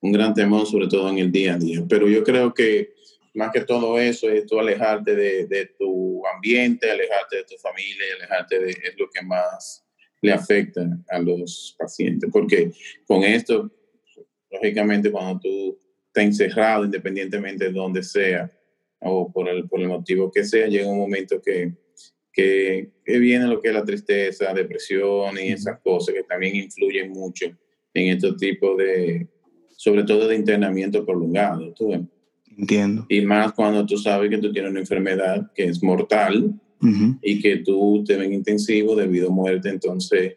un 0.00 0.12
gran 0.12 0.34
temor 0.34 0.66
sobre 0.66 0.88
todo 0.88 1.08
en 1.08 1.18
el 1.18 1.32
día 1.32 1.54
a 1.54 1.58
día. 1.58 1.84
Pero 1.88 2.08
yo 2.08 2.22
creo 2.22 2.52
que 2.52 2.94
más 3.34 3.52
que 3.52 3.60
todo 3.62 3.98
eso 3.98 4.28
es 4.28 4.46
tú 4.46 4.58
alejarte 4.58 5.14
de, 5.14 5.70
tu 5.78 6.26
ambiente, 6.26 6.90
alejarte 6.90 7.36
de 7.36 7.44
tu 7.44 7.56
familia, 7.58 8.04
alejarte 8.16 8.58
de 8.58 8.70
es 8.70 8.94
lo 8.98 9.08
que 9.10 9.22
más 9.22 9.84
le 10.20 10.32
afecta 10.32 10.88
a 11.08 11.18
los 11.18 11.76
pacientes. 11.78 12.30
Porque 12.32 12.72
con 13.06 13.22
esto, 13.22 13.70
lógicamente, 14.50 15.10
cuando 15.10 15.40
tú 15.40 15.78
estás 16.06 16.24
encerrado, 16.24 16.84
independientemente 16.84 17.66
de 17.66 17.72
donde 17.72 18.02
sea, 18.02 18.50
o 19.00 19.30
por 19.32 19.48
el, 19.48 19.68
por 19.68 19.80
el 19.80 19.88
motivo 19.88 20.30
que 20.30 20.44
sea, 20.44 20.66
llega 20.66 20.90
un 20.90 20.98
momento 20.98 21.40
que, 21.40 21.72
que, 22.32 22.90
que 23.04 23.18
viene 23.18 23.46
lo 23.46 23.60
que 23.60 23.68
es 23.68 23.74
la 23.74 23.84
tristeza, 23.84 24.52
depresión 24.52 25.36
y 25.38 25.48
esas 25.48 25.80
cosas 25.80 26.14
que 26.14 26.22
también 26.24 26.56
influyen 26.56 27.10
mucho 27.10 27.46
en 27.94 28.08
estos 28.08 28.36
tipos 28.36 28.76
de, 28.76 29.28
sobre 29.76 30.04
todo 30.04 30.28
de 30.28 30.36
internamiento 30.36 31.04
prolongado. 31.04 31.72
¿tú 31.74 31.92
Entiendo. 32.56 33.06
Y 33.08 33.20
más 33.20 33.52
cuando 33.52 33.86
tú 33.86 33.96
sabes 33.96 34.30
que 34.30 34.38
tú 34.38 34.52
tienes 34.52 34.72
una 34.72 34.80
enfermedad 34.80 35.52
que 35.54 35.64
es 35.64 35.82
mortal 35.82 36.60
y 37.22 37.40
que 37.40 37.58
tú 37.58 38.04
te 38.04 38.16
ven 38.16 38.32
intensivo 38.32 38.96
debido 38.96 39.28
a 39.28 39.32
muerte, 39.32 39.68
entonces 39.68 40.36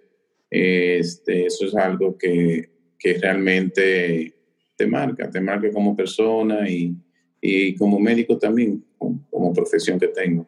este, 0.50 1.46
eso 1.46 1.65
es 1.65 1.75
algo 1.75 2.18
que, 2.18 2.71
que 3.01 3.17
realmente 3.17 4.34
te 4.77 4.88
marca, 4.88 5.29
te 5.29 5.41
marca 5.41 5.72
como 5.72 5.96
persona 5.96 6.70
y, 6.70 6.96
y 7.41 7.75
como 7.75 8.00
médico 8.00 8.38
también, 8.38 8.84
como, 8.98 9.53
profesión 9.53 10.00
que 10.00 10.08
tengo. 10.08 10.48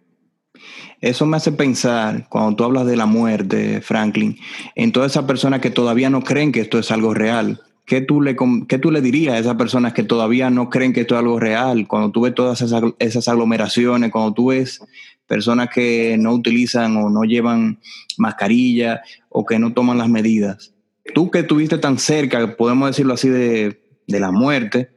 Eso 1.02 1.26
me 1.26 1.36
hace 1.38 1.52
pensar, 1.52 2.30
cuando 2.30 2.56
tú 2.56 2.64
hablas 2.64 2.86
de 2.86 2.96
la 2.96 3.06
muerte, 3.06 3.82
Franklin, 3.82 4.38
en 4.76 4.92
todas 4.92 5.12
esas 5.12 5.26
personas 5.26 5.60
que 5.60 5.72
todavía 5.72 6.10
no 6.10 6.22
creen 6.22 6.52
que 6.52 6.62
esto 6.62 6.80
es 6.80 6.92
algo 6.92 7.14
real. 7.14 7.60
¿Qué 7.86 8.00
tú, 8.00 8.22
le, 8.22 8.38
¿Qué 8.70 8.78
tú 8.78 8.92
le 8.92 9.02
dirías 9.02 9.34
a 9.34 9.40
esas 9.40 9.56
personas 9.56 9.92
que 9.92 10.04
todavía 10.04 10.50
no 10.50 10.70
creen 10.70 10.94
que 10.94 11.02
esto 11.02 11.16
es 11.16 11.20
algo 11.20 11.38
real? 11.38 11.86
Cuando 11.88 12.12
tú 12.12 12.22
ves 12.22 12.34
todas 12.34 12.62
esas 12.62 13.28
aglomeraciones, 13.28 14.10
cuando 14.10 14.34
tú 14.34 14.48
ves 14.48 14.80
personas 15.28 15.70
que 15.70 16.16
no 16.18 16.34
utilizan 16.34 16.96
o 16.96 17.10
no 17.10 17.24
llevan 17.24 17.80
mascarilla 18.18 19.02
o 19.30 19.46
que 19.46 19.60
no 19.60 19.74
toman 19.74 19.98
las 19.98 20.08
medidas. 20.08 20.74
Tú 21.14 21.30
que 21.30 21.40
estuviste 21.40 21.78
tan 21.78 21.98
cerca, 21.98 22.56
podemos 22.56 22.90
decirlo 22.90 23.14
así, 23.14 23.30
de, 23.30 23.82
de 24.08 24.20
la 24.20 24.32
muerte, 24.32 24.90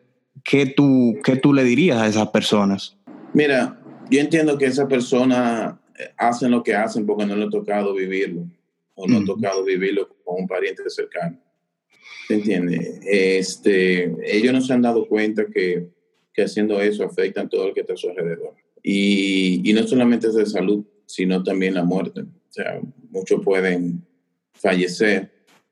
¿qué 0.44 0.66
tú, 0.66 1.16
¿qué 1.24 1.36
tú 1.36 1.52
le 1.52 1.64
dirías 1.64 1.98
a 1.98 2.06
esas 2.06 2.28
personas? 2.28 2.96
Mira, 3.32 3.80
yo 4.10 4.20
entiendo 4.20 4.56
que 4.56 4.66
esas 4.66 4.86
personas 4.86 5.74
eh, 5.98 6.10
hacen 6.16 6.50
lo 6.50 6.62
que 6.62 6.74
hacen 6.74 7.06
porque 7.06 7.26
no 7.26 7.36
le 7.36 7.44
ha 7.44 7.50
tocado 7.50 7.94
vivirlo 7.94 8.46
o 8.94 9.06
no 9.06 9.18
ha 9.18 9.24
tocado 9.24 9.64
vivirlo 9.64 10.08
con 10.24 10.42
un 10.42 10.46
pariente 10.46 10.82
cercano. 10.88 11.38
¿Entiendes? 12.28 13.00
Este, 13.04 14.12
ellos 14.24 14.52
no 14.52 14.60
se 14.60 14.72
han 14.72 14.82
dado 14.82 15.06
cuenta 15.06 15.46
que, 15.46 15.88
que 16.32 16.42
haciendo 16.42 16.80
eso 16.80 17.04
afectan 17.04 17.48
todo 17.48 17.68
lo 17.68 17.74
que 17.74 17.80
está 17.80 17.92
a 17.92 17.96
su 17.96 18.08
alrededor. 18.08 18.54
Y, 18.82 19.68
y, 19.68 19.72
no 19.72 19.86
solamente 19.86 20.28
es 20.28 20.34
de 20.34 20.46
salud, 20.46 20.84
sino 21.06 21.42
también 21.42 21.74
la 21.74 21.84
muerte. 21.84 22.22
O 22.22 22.52
sea, 22.52 22.80
muchos 23.10 23.42
pueden 23.44 24.04
fallecer 24.54 25.30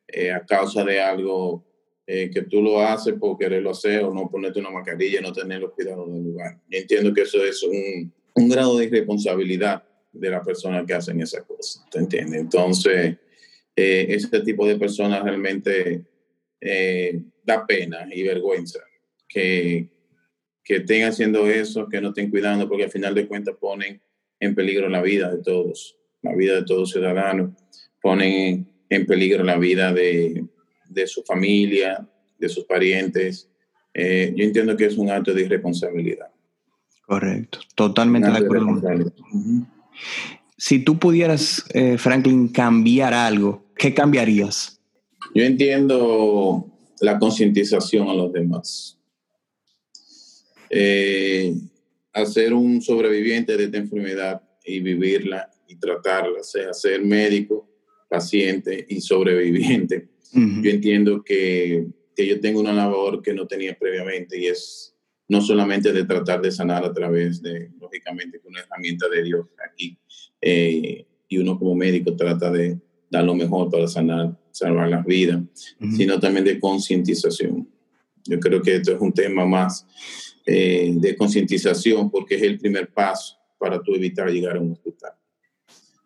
eh, 0.09 0.33
a 0.33 0.45
causa 0.45 0.85
de 0.85 1.01
algo 1.01 1.65
eh, 2.07 2.31
que 2.33 2.43
tú 2.43 2.61
lo 2.61 2.81
haces 2.81 3.15
por 3.15 3.39
quererlo 3.39 3.71
hacer 3.71 4.05
o 4.05 4.13
no 4.13 4.31
ponerte 4.31 4.61
una 4.61 4.71
mascarilla, 4.71 5.21
no 5.21 5.33
tener 5.33 5.61
los 5.61 5.73
cuidados 5.73 6.13
del 6.13 6.23
lugar. 6.23 6.61
Yo 6.69 6.79
entiendo 6.79 7.15
que 7.15 7.23
eso 7.23 7.43
es 7.45 7.63
un, 7.63 8.13
un 8.35 8.49
grado 8.49 8.79
de 8.79 8.87
irresponsabilidad 8.87 9.85
de 10.13 10.31
la 10.31 10.43
persona 10.43 10.85
que 10.87 10.95
hacen 10.95 11.21
esas 11.21 11.45
cosas, 11.45 11.85
¿te 11.91 11.99
entiendes? 11.99 12.41
Entonces, 12.41 13.17
eh, 13.77 14.07
ese 14.09 14.41
tipo 14.41 14.67
de 14.67 14.77
personas 14.77 15.25
realmente 15.25 16.05
eh, 16.61 17.21
da 17.43 17.67
pena 17.67 18.07
y 18.11 18.23
vergüenza 18.23 18.81
que, 19.29 19.89
que 20.63 20.77
estén 20.77 21.05
haciendo 21.05 21.49
eso, 21.49 21.89
que 21.89 22.01
no 22.01 22.09
estén 22.09 22.31
cuidando, 22.31 22.69
porque 22.69 22.85
al 22.85 22.91
final 22.91 23.15
de 23.15 23.27
cuentas 23.27 23.57
ponen 23.61 24.01
en 24.39 24.55
peligro 24.55 24.89
la 24.89 25.03
vida 25.03 25.35
de 25.35 25.43
todos, 25.43 25.97
la 26.23 26.35
vida 26.35 26.55
de 26.57 26.65
todos 26.65 26.93
ciudadanos, 26.93 27.51
ponen 28.01 28.69
en 28.89 29.07
peligro 29.07 29.45
la 29.45 29.57
vida 29.59 29.93
de, 29.93 30.45
de 30.89 31.07
su 31.07 31.23
familia, 31.23 32.07
de 32.39 32.49
sus 32.49 32.65
parientes. 32.65 33.49
Eh, 33.93 34.33
yo 34.37 34.45
entiendo 34.45 34.77
que 34.77 34.87
es 34.87 34.97
un 34.97 35.11
acto 35.11 35.33
de 35.33 35.43
irresponsabilidad. 35.43 36.29
Correcto, 37.07 37.61
totalmente 37.75 38.31
de 38.31 38.39
acuerdo. 38.39 38.83
Si 40.57 40.79
tú 40.79 40.99
pudieras, 40.99 41.65
eh, 41.75 41.99
Franklin, 41.99 42.49
cambiar 42.49 43.13
algo, 43.13 43.67
¿qué 43.77 43.93
cambiarías? 43.93 44.81
Yo 45.35 45.45
entiendo 45.45 46.67
la 47.01 47.19
concientización 47.19 48.09
a 48.09 48.15
los 48.15 48.33
demás. 48.33 48.99
Eh, 50.71 51.55
hacer 52.13 52.55
un 52.55 52.81
sobreviviente 52.81 53.57
de 53.57 53.65
esta 53.65 53.77
enfermedad 53.77 54.43
y 54.65 54.81
vivirla 54.81 55.51
y 55.69 55.77
tratarla, 55.77 56.43
sea 56.43 56.73
ser 56.73 57.05
médico, 57.05 57.69
paciente 58.15 58.87
y 58.89 59.01
sobreviviente. 59.01 60.09
Yo 60.33 60.71
entiendo 60.71 61.23
que, 61.23 61.87
que 62.17 62.27
yo 62.27 62.41
tengo 62.41 62.61
una 62.61 62.73
labor 62.73 63.23
que 63.23 63.33
no 63.33 63.47
tenía 63.47 63.77
previamente 63.79 64.39
y 64.39 64.47
es 64.47 64.95
no 65.29 65.41
solamente 65.41 65.93
de 65.93 66.05
tratar 66.05 66.41
de 66.43 66.51
sanar 66.51 66.85
a 66.85 66.93
través 66.93 67.41
de, 67.41 67.71
lógicamente, 67.81 68.41
una 68.45 68.61
herramienta 68.61 69.09
de 69.09 69.23
Dios 69.23 69.47
aquí, 69.69 69.97
eh, 70.41 71.07
y 71.29 71.39
uno 71.39 71.59
como 71.59 71.75
médico 71.75 72.15
trata 72.15 72.51
de 72.51 72.79
dar 73.11 73.25
lo 73.25 73.35
mejor 73.35 73.71
para 73.71 73.89
sanar, 73.89 74.39
salvar 74.51 74.89
las 74.89 75.05
vidas, 75.05 75.43
sino 75.97 76.21
también 76.21 76.45
de 76.45 76.61
concientización. 76.61 77.69
Yo 78.27 78.39
creo 78.39 78.61
que 78.61 78.77
esto 78.77 78.93
es 78.93 79.01
un 79.01 79.13
tema 79.13 79.45
más 79.45 79.87
eh, 80.47 80.93
de 80.95 81.17
concientización 81.17 82.11
porque 82.11 82.35
es 82.37 82.43
el 82.43 82.59
primer 82.59 82.93
paso 82.93 83.37
para 83.59 83.83
tú 83.83 83.95
evitar 83.95 84.31
llegar 84.31 84.57
a 84.57 84.61
un 84.61 84.73
hospital. 84.73 85.13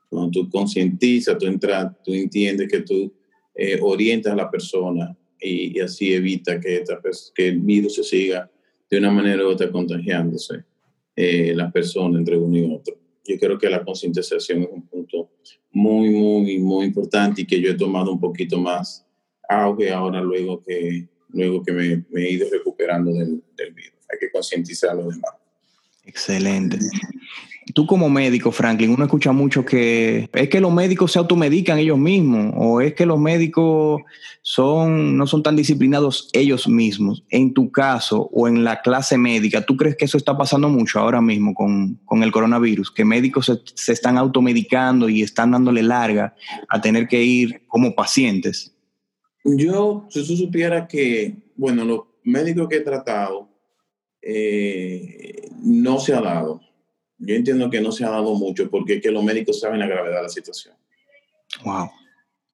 Cuando 0.09 0.31
tú 0.31 0.49
concientizas, 0.49 1.37
tú 1.39 1.47
entras, 1.47 1.93
tú 2.03 2.13
entiendes 2.15 2.69
que 2.71 2.81
tú 2.81 3.13
eh, 3.55 3.79
orientas 3.83 4.33
a 4.33 4.37
la 4.37 4.51
persona 4.51 5.17
y, 5.41 5.79
así 5.81 6.13
evita 6.13 6.61
que, 6.61 6.77
esta, 6.77 7.01
que 7.35 7.49
el 7.49 7.61
virus 7.61 7.97
se 7.97 8.05
siga 8.05 8.51
de 8.91 8.99
una 8.99 9.11
manera 9.11 9.45
u 9.45 9.49
otra 9.49 9.71
contagiándose 9.71 10.65
eh, 11.15 11.53
las 11.55 11.73
personas 11.73 12.19
entre 12.19 12.39
uno 12.39 12.57
y 12.57 12.73
otro. 12.73 12.97
Yo 13.25 13.39
creo 13.39 13.59
que 13.59 13.69
la 13.69 13.85
concientización 13.85 14.63
es 14.63 14.69
un 14.71 14.87
punto 14.87 15.31
muy, 15.71 16.11
muy, 16.11 16.59
muy 16.59 16.87
importante 16.87 17.43
y 17.43 17.47
que 17.47 17.61
yo 17.61 17.71
he 17.71 17.75
tomado 17.75 18.13
un 18.13 18.21
poquito 18.21 18.59
más 18.59 19.05
auge 19.49 19.91
ahora 19.91 20.21
luego 20.21 20.63
que, 20.63 21.09
luego 21.31 21.63
que 21.63 21.73
me, 21.73 22.23
he 22.23 22.33
ido 22.33 22.49
recuperando 22.51 23.13
del, 23.13 23.43
del 23.57 23.75
virus. 23.75 23.99
Hay 24.11 24.19
que 24.19 24.31
concientizar 24.31 24.91
a 24.91 24.95
los 24.95 25.15
demás. 25.15 25.33
Excelente. 26.05 26.79
Tú 27.75 27.87
como 27.87 28.09
médico, 28.09 28.53
Franklin, 28.53 28.91
uno 28.91 29.05
escucha 29.05 29.33
mucho 29.33 29.65
que 29.65 30.29
es 30.33 30.49
que 30.49 30.61
los 30.61 30.73
médicos 30.73 31.13
se 31.13 31.19
automedican 31.19 31.79
ellos 31.79 31.99
mismos 31.99 32.53
o 32.57 32.81
es 32.81 32.95
que 32.95 33.07
los 33.07 33.19
médicos 33.19 34.03
son, 34.43 35.17
no 35.17 35.27
son 35.27 35.43
tan 35.43 35.57
disciplinados 35.57 36.31
ellos 36.33 36.69
mismos. 36.69 37.25
En 37.31 37.53
tu 37.53 37.71
caso 37.71 38.29
o 38.33 38.49
en 38.49 38.65
la 38.65 38.81
clase 38.81 39.19
médica, 39.19 39.65
¿tú 39.65 39.77
crees 39.77 39.97
que 39.97 40.07
eso 40.07 40.17
está 40.17 40.37
pasando 40.37 40.69
mucho 40.69 40.99
ahora 40.99 41.21
mismo 41.21 41.55
con, 41.55 41.99
el 42.23 42.33
coronavirus? 42.33 42.91
Que 42.91 43.05
médicos 43.05 43.47
se, 43.47 43.61
se, 43.75 43.93
están 43.93 44.19
automedicando 44.19 45.09
y 45.09 45.23
están 45.23 45.51
dándole 45.51 45.83
larga 45.83 46.35
a 46.69 46.81
tener 46.81 47.09
que 47.09 47.23
ir 47.23 47.63
como 47.67 47.95
pacientes. 47.95 48.75
Yo, 49.45 50.07
si 50.11 50.27
tú 50.27 50.37
supieras 50.37 50.89
que, 50.89 51.37
bueno, 51.57 51.85
los 51.85 52.01
médicos 52.25 52.69
que 52.69 52.77
he 52.77 52.81
tratado, 52.81 53.49
eh, 54.23 55.49
no 55.63 55.99
se 55.99 56.15
ha 56.15 56.21
dado. 56.21 56.61
Yo 57.19 57.35
entiendo 57.35 57.69
que 57.69 57.81
no 57.81 57.93
se 57.93 58.05
ha 58.05 58.11
dado 58.11 58.35
mucho 58.35 58.71
porque 58.71 58.95
es 58.95 59.03
que 59.03 59.11
los 59.11 59.25
médicos 59.25 59.61
saben 59.61 59.81
la 59.81 59.89
gravedad 59.89 60.19
de 60.19 60.23
la 60.23 60.29
situación. 60.29 60.75
Wow. 61.65 61.91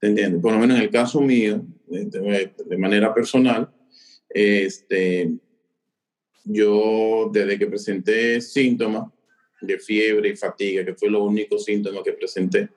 ¿Te 0.01 0.09
entiendes? 0.09 0.41
Por 0.41 0.53
lo 0.53 0.59
menos 0.59 0.77
en 0.77 0.83
el 0.85 0.91
caso 0.91 1.21
mío, 1.21 1.65
de, 1.87 2.77
manera 2.79 3.13
personal, 3.13 3.71
este, 4.29 5.33
yo 6.45 7.31
desde 7.33 7.59
que 7.59 7.67
presenté 7.67 8.41
síntomas 8.41 9.11
de 9.61 9.79
fiebre 9.79 10.31
y 10.31 10.37
fatiga, 10.37 10.85
que 10.85 10.95
fue 10.95 11.11
los 11.11 11.23
únicos 11.23 11.65
síntomas 11.65 12.03
que 12.03 12.13
presenté, 12.13 12.69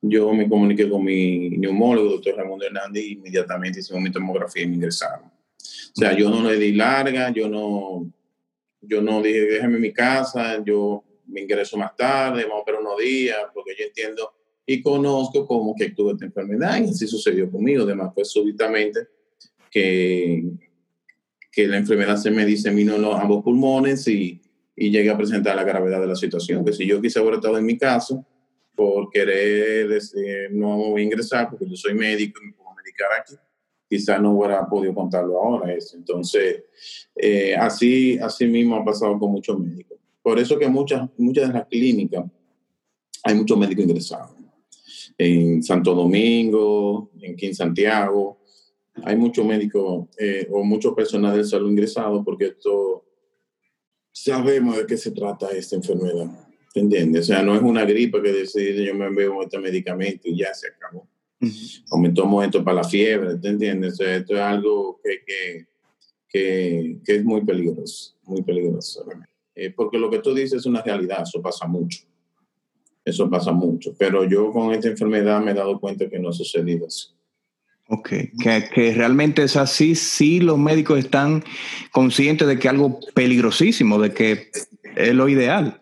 yo 0.00 0.32
me 0.34 0.48
comuniqué 0.48 0.88
con 0.88 1.02
mi 1.02 1.50
neumólogo, 1.50 2.10
doctor 2.10 2.36
Ramón 2.36 2.62
Hernández, 2.62 3.04
y 3.04 3.12
inmediatamente 3.12 3.80
hicimos 3.80 4.02
mi 4.02 4.12
tomografía 4.12 4.62
y 4.62 4.66
me 4.66 4.74
ingresaron. 4.74 5.26
O 5.26 5.96
sea, 5.96 6.16
yo 6.16 6.28
no 6.28 6.42
le 6.42 6.58
di 6.58 6.72
larga, 6.72 7.30
yo 7.30 7.48
no, 7.48 8.12
yo 8.88 9.02
no 9.02 9.22
dije, 9.22 9.40
déjame 9.40 9.76
en 9.76 9.82
mi 9.82 9.92
casa, 9.92 10.62
yo 10.64 11.04
me 11.26 11.42
ingreso 11.42 11.76
más 11.76 11.96
tarde, 11.96 12.42
vamos 12.42 12.56
a 12.56 12.60
esperar 12.60 12.80
unos 12.80 12.98
días, 12.98 13.38
porque 13.52 13.74
yo 13.78 13.84
entiendo 13.86 14.32
y 14.66 14.82
conozco 14.82 15.46
cómo 15.46 15.74
que 15.74 15.90
tuve 15.90 16.12
esta 16.12 16.24
enfermedad 16.24 16.80
y 16.80 16.90
así 16.90 17.06
sucedió 17.06 17.50
conmigo. 17.50 17.84
Además, 17.84 18.12
pues 18.14 18.30
súbitamente 18.30 19.08
que, 19.70 20.44
que 21.52 21.66
la 21.66 21.76
enfermedad 21.76 22.16
se 22.16 22.30
me 22.30 22.46
diseminó 22.46 22.96
en 22.96 23.02
los 23.02 23.18
ambos 23.18 23.44
pulmones 23.44 24.06
y, 24.08 24.40
y 24.76 24.90
llegué 24.90 25.10
a 25.10 25.16
presentar 25.16 25.56
la 25.56 25.64
gravedad 25.64 26.00
de 26.00 26.06
la 26.06 26.16
situación. 26.16 26.64
Que 26.64 26.72
si 26.72 26.86
yo 26.86 27.00
quise 27.00 27.18
haber 27.18 27.34
estado 27.34 27.58
en 27.58 27.66
mi 27.66 27.76
caso 27.76 28.26
por 28.74 29.10
querer 29.10 29.92
este, 29.92 30.48
no 30.50 30.98
ingresar, 30.98 31.50
porque 31.50 31.68
yo 31.68 31.76
soy 31.76 31.94
médico 31.94 32.40
y 32.42 32.46
me 32.46 32.52
puedo 32.54 32.74
medicar 32.74 33.08
aquí, 33.20 33.34
quizás 33.94 34.20
no 34.20 34.32
hubiera 34.32 34.68
podido 34.68 34.92
contarlo 34.92 35.40
ahora 35.40 35.72
eso. 35.72 35.96
Entonces, 35.96 36.64
eh, 37.14 37.54
así, 37.54 38.18
así 38.18 38.44
mismo 38.46 38.74
ha 38.74 38.84
pasado 38.84 39.16
con 39.20 39.30
muchos 39.30 39.56
médicos. 39.56 39.98
Por 40.20 40.40
eso 40.40 40.58
que 40.58 40.66
muchas, 40.68 41.08
muchas 41.16 41.48
de 41.48 41.54
las 41.54 41.66
clínicas 41.68 42.24
hay 43.22 43.34
muchos 43.36 43.56
médicos 43.56 43.84
ingresados. 43.84 44.32
En 45.16 45.62
Santo 45.62 45.94
Domingo, 45.94 47.12
en 47.20 47.54
Santiago, 47.54 48.40
hay 49.04 49.16
muchos 49.16 49.46
médicos 49.46 50.08
eh, 50.18 50.48
o 50.50 50.64
mucho 50.64 50.92
personal 50.92 51.36
de 51.36 51.44
salud 51.44 51.70
ingresado 51.70 52.24
porque 52.24 52.46
esto 52.46 53.04
sabemos 54.10 54.76
de 54.76 54.86
qué 54.86 54.96
se 54.96 55.12
trata 55.12 55.52
esta 55.52 55.76
enfermedad. 55.76 56.48
¿Entiendes? 56.74 57.22
O 57.22 57.26
sea, 57.26 57.42
no 57.44 57.54
es 57.54 57.62
una 57.62 57.84
gripe 57.84 58.20
que 58.20 58.32
decide 58.32 58.84
yo 58.84 58.94
me 58.96 59.08
veo 59.10 59.40
este 59.40 59.60
medicamento 59.60 60.22
y 60.24 60.38
ya 60.38 60.52
se 60.52 60.66
acabó 60.66 61.06
o 61.90 61.98
me 61.98 62.10
tomo 62.10 62.42
esto 62.42 62.62
para 62.64 62.78
la 62.78 62.84
fiebre, 62.84 63.36
¿te 63.36 63.48
entiendes? 63.48 63.98
esto 64.00 64.34
es 64.34 64.40
algo 64.40 65.00
que, 65.02 65.66
que, 66.28 66.98
que, 67.04 67.14
es 67.14 67.24
muy 67.24 67.44
peligroso, 67.44 68.14
muy 68.24 68.42
peligroso. 68.42 69.04
Eh, 69.54 69.70
porque 69.70 69.98
lo 69.98 70.10
que 70.10 70.18
tú 70.18 70.34
dices 70.34 70.60
es 70.60 70.66
una 70.66 70.82
realidad, 70.82 71.22
eso 71.22 71.40
pasa 71.40 71.66
mucho. 71.66 72.00
Eso 73.04 73.28
pasa 73.28 73.52
mucho. 73.52 73.94
Pero 73.98 74.24
yo 74.24 74.50
con 74.50 74.72
esta 74.72 74.88
enfermedad 74.88 75.40
me 75.40 75.52
he 75.52 75.54
dado 75.54 75.78
cuenta 75.78 76.08
que 76.08 76.18
no 76.18 76.30
ha 76.30 76.32
sucedido 76.32 76.86
así. 76.86 77.08
Ok, 77.88 78.08
que, 78.42 78.68
que, 78.74 78.94
realmente 78.94 79.42
es 79.42 79.56
así, 79.56 79.94
sí 79.94 80.40
los 80.40 80.58
médicos 80.58 80.98
están 80.98 81.44
conscientes 81.92 82.48
de 82.48 82.58
que 82.58 82.68
algo 82.68 82.98
peligrosísimo, 83.12 84.00
de 84.00 84.12
que 84.14 84.48
es 84.96 85.14
lo 85.14 85.28
ideal. 85.28 85.80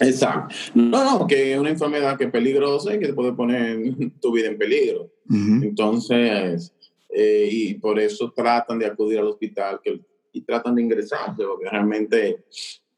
Exacto. 0.00 0.54
No, 0.74 1.18
no, 1.18 1.26
que 1.26 1.52
es 1.52 1.58
una 1.58 1.70
enfermedad 1.70 2.16
que 2.16 2.24
es 2.24 2.30
peligrosa 2.30 2.94
y 2.94 2.98
que 2.98 3.06
te 3.06 3.14
puede 3.14 3.32
poner 3.32 3.78
tu 4.20 4.32
vida 4.32 4.48
en 4.48 4.58
peligro. 4.58 5.10
Entonces, 5.30 6.74
eh, 7.08 7.48
y 7.50 7.74
por 7.74 7.98
eso 7.98 8.32
tratan 8.34 8.78
de 8.78 8.86
acudir 8.86 9.18
al 9.18 9.28
hospital 9.28 9.80
que, 9.82 10.00
y 10.32 10.42
tratan 10.42 10.74
de 10.74 10.82
ingresarse, 10.82 11.44
porque 11.44 11.70
realmente 11.70 12.44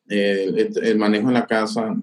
eh, 0.08 0.70
el, 0.82 0.98
manejo 0.98 1.28
en 1.28 1.34
la 1.34 1.46
casa, 1.46 1.94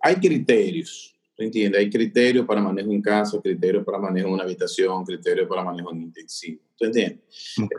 hay 0.00 0.14
criterios, 0.16 1.14
¿entiendes? 1.36 1.80
Hay 1.80 1.90
criterios 1.90 2.46
para 2.46 2.62
manejo 2.62 2.92
en 2.92 3.02
casa, 3.02 3.40
criterios 3.42 3.84
para 3.84 3.98
manejo 3.98 4.28
en 4.28 4.34
una 4.34 4.44
habitación, 4.44 5.04
criterios 5.04 5.48
para 5.48 5.64
manejo 5.64 5.92
en 5.92 6.02
intensivo, 6.02 6.62
¿tú 6.78 6.84
entiendes? 6.84 7.20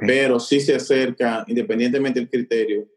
Pero 0.05 0.39
sí 0.39 0.59
se 0.59 0.75
acerca, 0.75 1.45
independientemente 1.47 2.19
del 2.19 2.29
criterio, 2.29 2.87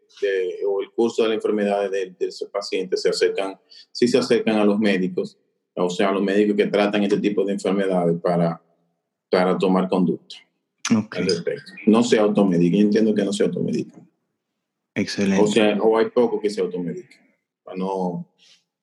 o 0.67 0.83
el 0.83 0.91
curso 0.91 1.23
de 1.23 1.31
la 1.31 1.35
enfermedad 1.35 1.91
de, 1.91 2.15
ese 2.21 2.47
paciente 2.47 2.97
se 2.97 3.09
acercan, 3.09 3.59
sí 3.93 4.09
se 4.09 4.19
acercan 4.19 4.57
a 4.57 4.65
los 4.65 4.79
médicos, 4.79 5.39
o 5.75 5.91
sea, 5.91 6.11
a 6.11 6.13
los 6.13 6.23
médicos 6.23 6.57
que 6.57 6.67
tratan 6.67 7.03
este 7.03 7.19
tipo 7.19 7.45
de 7.45 7.55
enfermedades 7.55 8.21
para, 8.21 8.63
para 9.31 9.57
tomar 9.57 9.89
conducta. 9.89 10.37
Okay. 10.95 11.27
No 11.87 12.03
se 12.03 12.19
automedican, 12.19 12.81
entiendo 12.81 13.15
que 13.15 13.25
no 13.25 13.33
se 13.33 13.45
automedican. 13.45 14.09
Excelente. 14.95 15.45
O 15.45 15.47
sea, 15.47 15.79
o 15.81 15.97
hay 15.97 16.11
poco 16.11 16.41
que 16.41 16.51
se 16.51 16.61
automedican, 16.61 17.21
para 17.63 17.77
no 17.77 18.27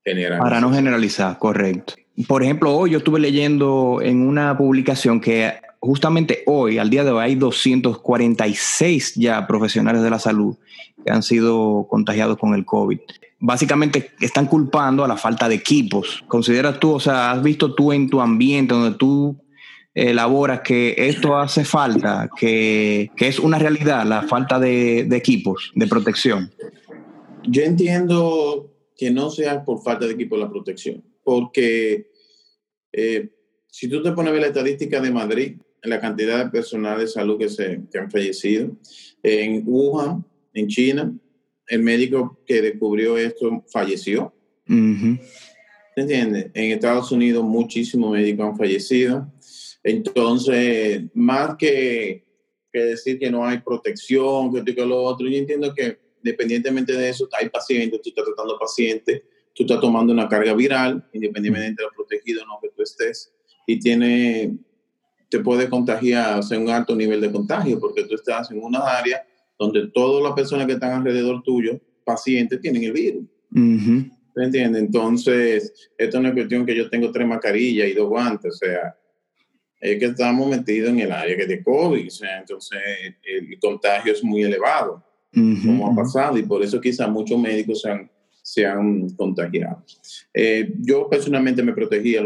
generalizar. 0.03 0.43
Para 0.43 0.61
no 0.61 0.71
generalizar, 0.71 1.37
correcto. 1.37 1.93
Por 2.27 2.41
ejemplo, 2.41 2.75
hoy 2.75 2.91
yo 2.91 2.99
estuve 2.99 3.19
leyendo 3.19 3.99
en 4.01 4.27
una 4.27 4.57
publicación 4.57 5.19
que 5.19 5.53
justamente 5.79 6.43
hoy, 6.45 6.77
al 6.77 6.89
día 6.89 7.03
de 7.03 7.11
hoy, 7.11 7.23
hay 7.23 7.35
246 7.35 9.15
ya 9.15 9.45
profesionales 9.47 10.01
de 10.01 10.09
la 10.09 10.19
salud 10.19 10.55
que 11.03 11.11
han 11.11 11.23
sido 11.23 11.87
contagiados 11.89 12.37
con 12.37 12.53
el 12.53 12.65
COVID. 12.65 12.99
Básicamente 13.39 14.11
están 14.19 14.47
culpando 14.47 15.03
a 15.03 15.07
la 15.07 15.17
falta 15.17 15.47
de 15.47 15.55
equipos. 15.55 16.23
¿Consideras 16.27 16.79
tú, 16.79 16.93
o 16.93 16.99
sea, 16.99 17.31
has 17.31 17.43
visto 17.43 17.73
tú 17.73 17.93
en 17.93 18.09
tu 18.09 18.19
ambiente 18.19 18.73
donde 18.73 18.97
tú 18.97 19.37
elaboras 19.93 20.61
que 20.61 20.93
esto 20.97 21.37
hace 21.37 21.65
falta, 21.65 22.29
que, 22.37 23.09
es 23.17 23.39
una 23.39 23.57
realidad 23.57 24.05
la 24.05 24.23
falta 24.23 24.59
de, 24.59 24.99
equipos 25.11 25.71
de 25.75 25.87
protección? 25.87 26.51
Yo 27.47 27.63
entiendo 27.63 28.73
que 28.95 29.09
no 29.11 29.29
sea 29.29 29.63
por 29.63 29.81
falta 29.81 30.05
de 30.05 30.13
equipo 30.13 30.37
la 30.37 30.49
protección, 30.49 31.03
porque 31.23 32.11
eh, 32.91 33.29
si 33.67 33.87
tú 33.87 34.03
te 34.03 34.11
pones 34.11 34.29
a 34.29 34.33
ver 34.33 34.41
la 34.41 34.47
estadística 34.47 34.99
de 34.99 35.11
Madrid, 35.11 35.57
la 35.87 35.99
cantidad 35.99 36.45
de 36.45 36.51
personal 36.51 36.99
de 36.99 37.07
salud 37.07 37.37
que, 37.37 37.49
se, 37.49 37.81
que 37.91 37.97
han 37.97 38.11
fallecido, 38.11 38.75
en 39.23 39.63
Wuhan, 39.65 40.25
en 40.53 40.67
China, 40.67 41.13
el 41.67 41.83
médico 41.83 42.39
que 42.45 42.61
descubrió 42.61 43.17
esto 43.17 43.63
falleció. 43.67 44.33
Uh 44.69 45.17
entiendes? 46.01 46.51
En 46.53 46.71
Estados 46.71 47.11
Unidos 47.11 47.43
muchísimos 47.43 48.11
médicos 48.11 48.47
han 48.47 48.57
fallecido. 48.57 49.31
Entonces, 49.83 51.03
más 51.13 51.55
que, 51.57 52.23
que, 52.71 52.79
decir 52.79 53.17
que 53.19 53.31
no 53.31 53.45
hay 53.45 53.59
protección, 53.59 54.51
que 54.51 54.59
esto 54.59 54.71
y 54.71 54.75
que 54.75 54.85
lo 54.85 55.01
otro, 55.01 55.27
yo 55.27 55.37
entiendo 55.37 55.73
que 55.73 55.99
independientemente 56.23 56.93
de 56.93 57.09
eso, 57.09 57.27
hay 57.39 57.49
pacientes, 57.49 58.01
tú 58.01 58.09
estás 58.09 58.25
tratando 58.25 58.57
pacientes, 58.59 59.21
tú 59.53 59.63
estás 59.63 59.79
tomando 59.79 60.11
una 60.11 60.27
carga 60.27 60.53
viral, 60.53 61.07
independientemente 61.13 61.81
de 61.81 61.87
lo 61.87 61.95
protegido 61.95 62.43
o 62.43 62.45
no 62.45 62.59
que 62.61 62.69
tú 62.69 62.83
estés, 62.83 63.33
y 63.65 63.79
tiene, 63.79 64.57
te 65.29 65.39
puede 65.39 65.69
contagiar, 65.69 66.43
sea, 66.43 66.59
un 66.59 66.69
alto 66.69 66.95
nivel 66.95 67.21
de 67.21 67.31
contagio, 67.31 67.79
porque 67.79 68.03
tú 68.03 68.15
estás 68.15 68.49
en 68.51 68.63
una 68.63 68.79
área 68.79 69.25
donde 69.57 69.87
todas 69.87 70.23
las 70.23 70.33
personas 70.33 70.67
que 70.67 70.73
están 70.73 70.91
alrededor 70.93 71.41
tuyo, 71.43 71.79
pacientes, 72.03 72.61
tienen 72.61 72.83
el 72.83 72.93
virus. 72.93 73.23
¿Me 73.49 74.45
entiendes? 74.45 74.83
Entonces, 74.83 75.89
esto 75.97 76.21
no 76.21 76.27
es 76.29 76.33
cuestión 76.35 76.65
que 76.65 76.75
yo 76.75 76.89
tengo 76.89 77.11
tres 77.11 77.27
mascarillas 77.27 77.89
y 77.89 77.93
dos 77.93 78.07
guantes, 78.07 78.53
o 78.53 78.57
sea, 78.57 78.95
es 79.79 79.99
que 79.99 80.05
estamos 80.05 80.47
metidos 80.47 80.89
en 80.89 80.99
el 80.99 81.11
área 81.11 81.35
que 81.35 81.45
de 81.45 81.63
COVID, 81.63 82.07
o 82.07 82.11
sea, 82.11 82.39
entonces 82.39 82.79
el, 83.23 83.59
contagio 83.59 84.13
es 84.13 84.23
muy 84.23 84.43
elevado, 84.43 85.03
como 85.33 85.91
ha 85.91 85.95
pasado, 85.95 86.37
y 86.37 86.43
por 86.43 86.63
eso 86.63 86.79
quizás 86.79 87.09
muchos 87.09 87.39
médicos 87.39 87.81
se 87.81 87.89
han, 87.89 88.11
se 88.41 88.65
han 88.65 89.09
contagiado. 89.11 89.83
Eh, 90.33 90.73
yo 90.79 91.09
personalmente 91.09 91.61
me 91.61 91.73
protegía 91.73 92.21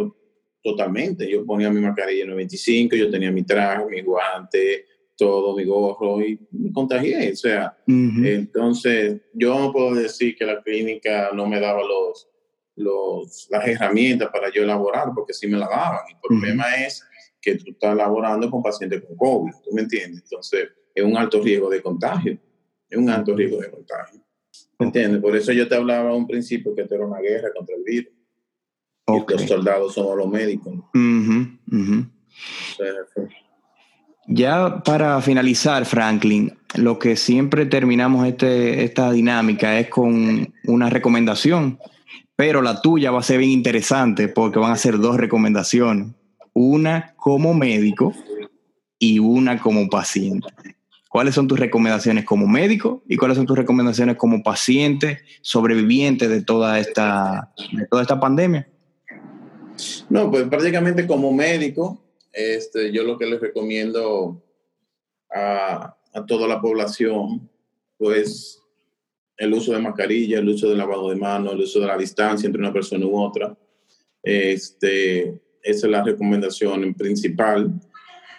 totalmente, 0.62 1.30
yo 1.30 1.46
ponía 1.46 1.70
mi 1.70 1.80
mascarilla 1.80 2.26
95, 2.26 2.96
yo 2.96 3.10
tenía 3.10 3.32
mi 3.32 3.44
traje, 3.44 3.86
mi 3.86 4.02
guante, 4.02 4.86
todo, 5.18 5.56
mi 5.56 5.66
gorro, 5.66 6.22
y 6.22 6.40
me 6.52 6.72
contagié, 6.72 7.32
o 7.32 7.36
sea, 7.36 7.78
entonces 7.88 9.22
yo 9.34 9.58
no 9.60 9.72
puedo 9.72 9.96
decir 9.96 10.36
que 10.36 10.46
la 10.46 10.62
clínica 10.62 11.30
no 11.34 11.48
me 11.48 11.60
daba 11.60 11.82
los, 11.84 12.28
los, 12.76 13.48
las 13.50 13.68
herramientas 13.68 14.30
para 14.32 14.52
yo 14.52 14.64
elaborar, 14.64 15.10
porque 15.14 15.34
sí 15.34 15.48
me 15.48 15.58
la 15.58 15.68
daban, 15.68 16.02
el 16.10 16.18
problema 16.22 16.76
es 16.76 17.04
que 17.40 17.56
tú 17.56 17.72
estás 17.72 17.96
laborando 17.96 18.50
con 18.50 18.62
pacientes 18.62 19.02
con 19.02 19.16
COVID, 19.16 19.52
¿tú 19.64 19.72
me 19.74 19.82
entiendes? 19.82 20.22
Entonces, 20.24 20.70
es 20.94 21.04
un 21.04 21.18
alto 21.18 21.42
riesgo 21.42 21.70
de 21.70 21.82
contagio, 21.82 22.38
es 22.90 22.98
un 22.98 23.10
alto 23.10 23.36
riesgo 23.36 23.60
de 23.60 23.72
contagio. 23.72 24.22
¿Me 24.80 24.88
entiendes? 24.88 25.22
Por 25.22 25.36
eso 25.36 25.52
yo 25.52 25.68
te 25.68 25.76
hablaba 25.76 26.10
a 26.10 26.16
un 26.16 26.28
principio 26.28 26.74
que 26.76 26.82
esto 26.82 26.96
era 26.96 27.06
una 27.06 27.20
guerra 27.20 27.50
contra 27.56 27.76
el 27.76 27.84
virus. 27.84 28.14
Y 29.18 29.32
los 29.32 29.42
soldados 29.44 29.94
somos 29.94 30.18
los 30.18 30.30
médicos. 30.30 30.74
ya 34.28 34.82
para 34.84 35.22
finalizar, 35.22 35.86
Franklin, 35.86 36.58
lo 36.76 37.00
que 37.00 37.16
siempre 37.16 37.66
terminamos 37.66 38.28
este, 38.28 38.84
esta 38.84 39.12
dinámica 39.12 39.80
es 39.80 39.90
con 39.90 40.54
una 40.66 40.90
recomendación, 40.90 41.80
pero 42.36 42.62
la 42.62 42.82
tuya 42.82 43.12
va 43.12 43.20
a 43.20 43.24
ser 43.24 43.40
bien 43.40 43.52
interesante 43.52 44.28
porque 44.28 44.60
van 44.60 44.72
a 44.72 44.78
ser 44.78 45.00
dos 45.00 45.18
recomendaciones 45.18 46.08
una 46.54 47.14
como 47.16 47.54
médico 47.54 48.14
y 49.00 49.20
una 49.20 49.60
como 49.60 49.90
paciente. 49.90 50.48
¿Cuáles 51.10 51.36
son 51.36 51.48
tus 51.48 51.60
recomendaciones 51.60 52.24
como 52.24 52.48
médico 52.48 53.04
y 53.08 53.18
cuáles 53.18 53.38
son 53.38 53.46
tus 53.46 53.58
recomendaciones 53.58 54.16
como 54.16 54.44
paciente 54.44 55.22
sobreviviente 55.42 56.30
de 56.30 56.42
toda 56.42 56.80
esta, 56.80 57.52
de 57.74 57.86
toda 57.88 58.02
esta 58.02 58.20
pandemia? 58.20 58.68
No, 60.10 60.30
pues 60.30 60.48
prácticamente 60.48 61.08
como 61.08 61.32
médico, 61.32 62.02
este, 62.32 62.92
yo 62.92 63.04
lo 63.04 63.18
que 63.18 63.26
les 63.26 63.40
recomiendo 63.40 64.44
a, 65.34 65.98
a 66.14 66.26
toda 66.26 66.48
la 66.48 66.62
población, 66.62 67.50
pues 67.98 68.62
el 69.38 69.54
uso 69.54 69.74
de 69.74 69.80
mascarilla, 69.80 70.40
el 70.40 70.50
uso 70.50 70.70
de 70.70 70.76
lavado 70.76 71.10
de 71.10 71.16
manos, 71.16 71.54
el 71.54 71.62
uso 71.62 71.80
de 71.80 71.88
la 71.88 71.98
distancia 71.98 72.48
entre 72.48 72.62
una 72.62 72.74
persona 72.74 73.06
u 73.06 73.20
otra, 73.20 73.58
este, 74.24 75.42
esa 75.64 75.88
es 75.88 75.92
la 75.92 76.04
recomendación 76.04 76.94
principal, 76.94 77.72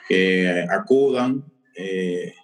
que 0.08 0.66
acudan 0.70 1.44
eh, 1.76 2.34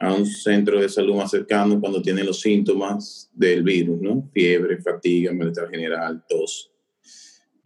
a 0.00 0.12
un 0.14 0.26
centro 0.26 0.80
de 0.80 0.88
salud 0.88 1.16
más 1.16 1.30
cercano 1.30 1.80
cuando 1.80 2.00
tienen 2.00 2.26
los 2.26 2.40
síntomas 2.40 3.30
del 3.32 3.62
virus, 3.62 4.00
¿no? 4.00 4.28
Fiebre, 4.32 4.78
fatiga, 4.78 5.32
malestar 5.32 5.68
general, 5.70 6.24
tos. 6.28 6.70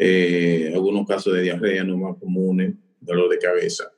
Eh, 0.04 0.72
algunos 0.74 1.06
casos 1.06 1.32
de 1.32 1.42
diarrea 1.42 1.84
no 1.84 1.96
más 1.96 2.18
comunes, 2.18 2.74
dolor 3.00 3.30
de 3.30 3.38
cabeza. 3.38 3.92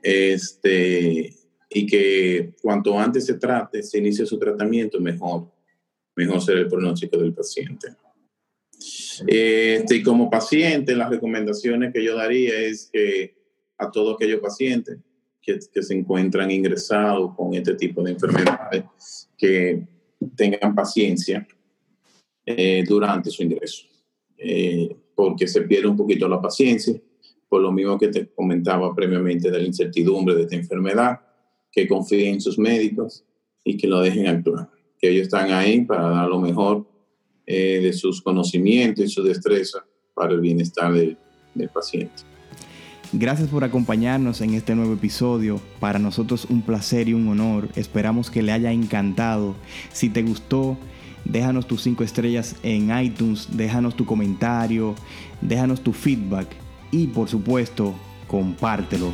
Este, 0.00 1.34
y 1.68 1.86
que 1.86 2.54
cuanto 2.62 2.96
antes 2.96 3.26
se 3.26 3.34
trate, 3.34 3.82
se 3.82 3.98
inicie 3.98 4.24
su 4.24 4.38
tratamiento, 4.38 5.00
mejor, 5.00 5.50
mejor 6.14 6.40
será 6.40 6.60
el 6.60 6.68
pronóstico 6.68 7.18
del 7.18 7.34
paciente. 7.34 7.88
Este, 9.26 9.96
y 9.96 10.02
como 10.04 10.30
paciente, 10.30 10.94
las 10.94 11.10
recomendaciones 11.10 11.92
que 11.92 12.04
yo 12.04 12.14
daría 12.14 12.56
es 12.56 12.88
que 12.92 13.34
a 13.76 13.90
todos 13.90 14.14
aquellos 14.14 14.38
pacientes 14.38 14.98
que, 15.42 15.58
que 15.74 15.82
se 15.82 15.94
encuentran 15.94 16.48
ingresados 16.52 17.34
con 17.34 17.54
este 17.54 17.74
tipo 17.74 18.04
de 18.04 18.12
enfermedades, 18.12 18.84
que 19.36 19.82
tengan 20.36 20.76
paciencia 20.76 21.44
eh, 22.46 22.84
durante 22.86 23.30
su 23.30 23.42
ingreso, 23.42 23.84
eh, 24.36 24.94
porque 25.18 25.48
se 25.48 25.62
pierde 25.62 25.88
un 25.88 25.96
poquito 25.96 26.28
la 26.28 26.40
paciencia, 26.40 26.94
por 27.48 27.60
lo 27.60 27.72
mismo 27.72 27.98
que 27.98 28.06
te 28.06 28.28
comentaba 28.28 28.94
previamente 28.94 29.50
de 29.50 29.58
la 29.58 29.66
incertidumbre 29.66 30.36
de 30.36 30.42
esta 30.42 30.54
enfermedad, 30.54 31.18
que 31.72 31.88
confíen 31.88 32.34
en 32.34 32.40
sus 32.40 32.56
médicos 32.56 33.24
y 33.64 33.76
que 33.76 33.88
lo 33.88 33.98
dejen 33.98 34.28
actuar, 34.28 34.70
que 34.96 35.10
ellos 35.10 35.22
están 35.22 35.50
ahí 35.50 35.80
para 35.80 36.08
dar 36.08 36.28
lo 36.28 36.38
mejor 36.38 36.86
eh, 37.46 37.80
de 37.82 37.92
sus 37.94 38.22
conocimientos 38.22 39.06
y 39.06 39.08
su 39.08 39.24
destreza 39.24 39.84
para 40.14 40.34
el 40.34 40.40
bienestar 40.40 40.92
del, 40.92 41.16
del 41.52 41.68
paciente. 41.68 42.22
Gracias 43.12 43.48
por 43.48 43.64
acompañarnos 43.64 44.40
en 44.40 44.54
este 44.54 44.76
nuevo 44.76 44.94
episodio. 44.94 45.60
Para 45.80 45.98
nosotros 45.98 46.44
un 46.48 46.62
placer 46.62 47.08
y 47.08 47.14
un 47.14 47.26
honor. 47.26 47.68
Esperamos 47.74 48.30
que 48.30 48.42
le 48.42 48.52
haya 48.52 48.70
encantado. 48.70 49.56
Si 49.92 50.10
te 50.10 50.22
gustó, 50.22 50.78
déjanos 51.28 51.66
tus 51.66 51.82
cinco 51.82 52.02
estrellas 52.02 52.56
en 52.62 52.96
iTunes, 52.98 53.48
déjanos 53.52 53.94
tu 53.94 54.04
comentario, 54.04 54.94
déjanos 55.40 55.80
tu 55.82 55.92
feedback 55.92 56.48
y 56.90 57.06
por 57.06 57.28
supuesto, 57.28 57.94
compártelo. 58.26 59.12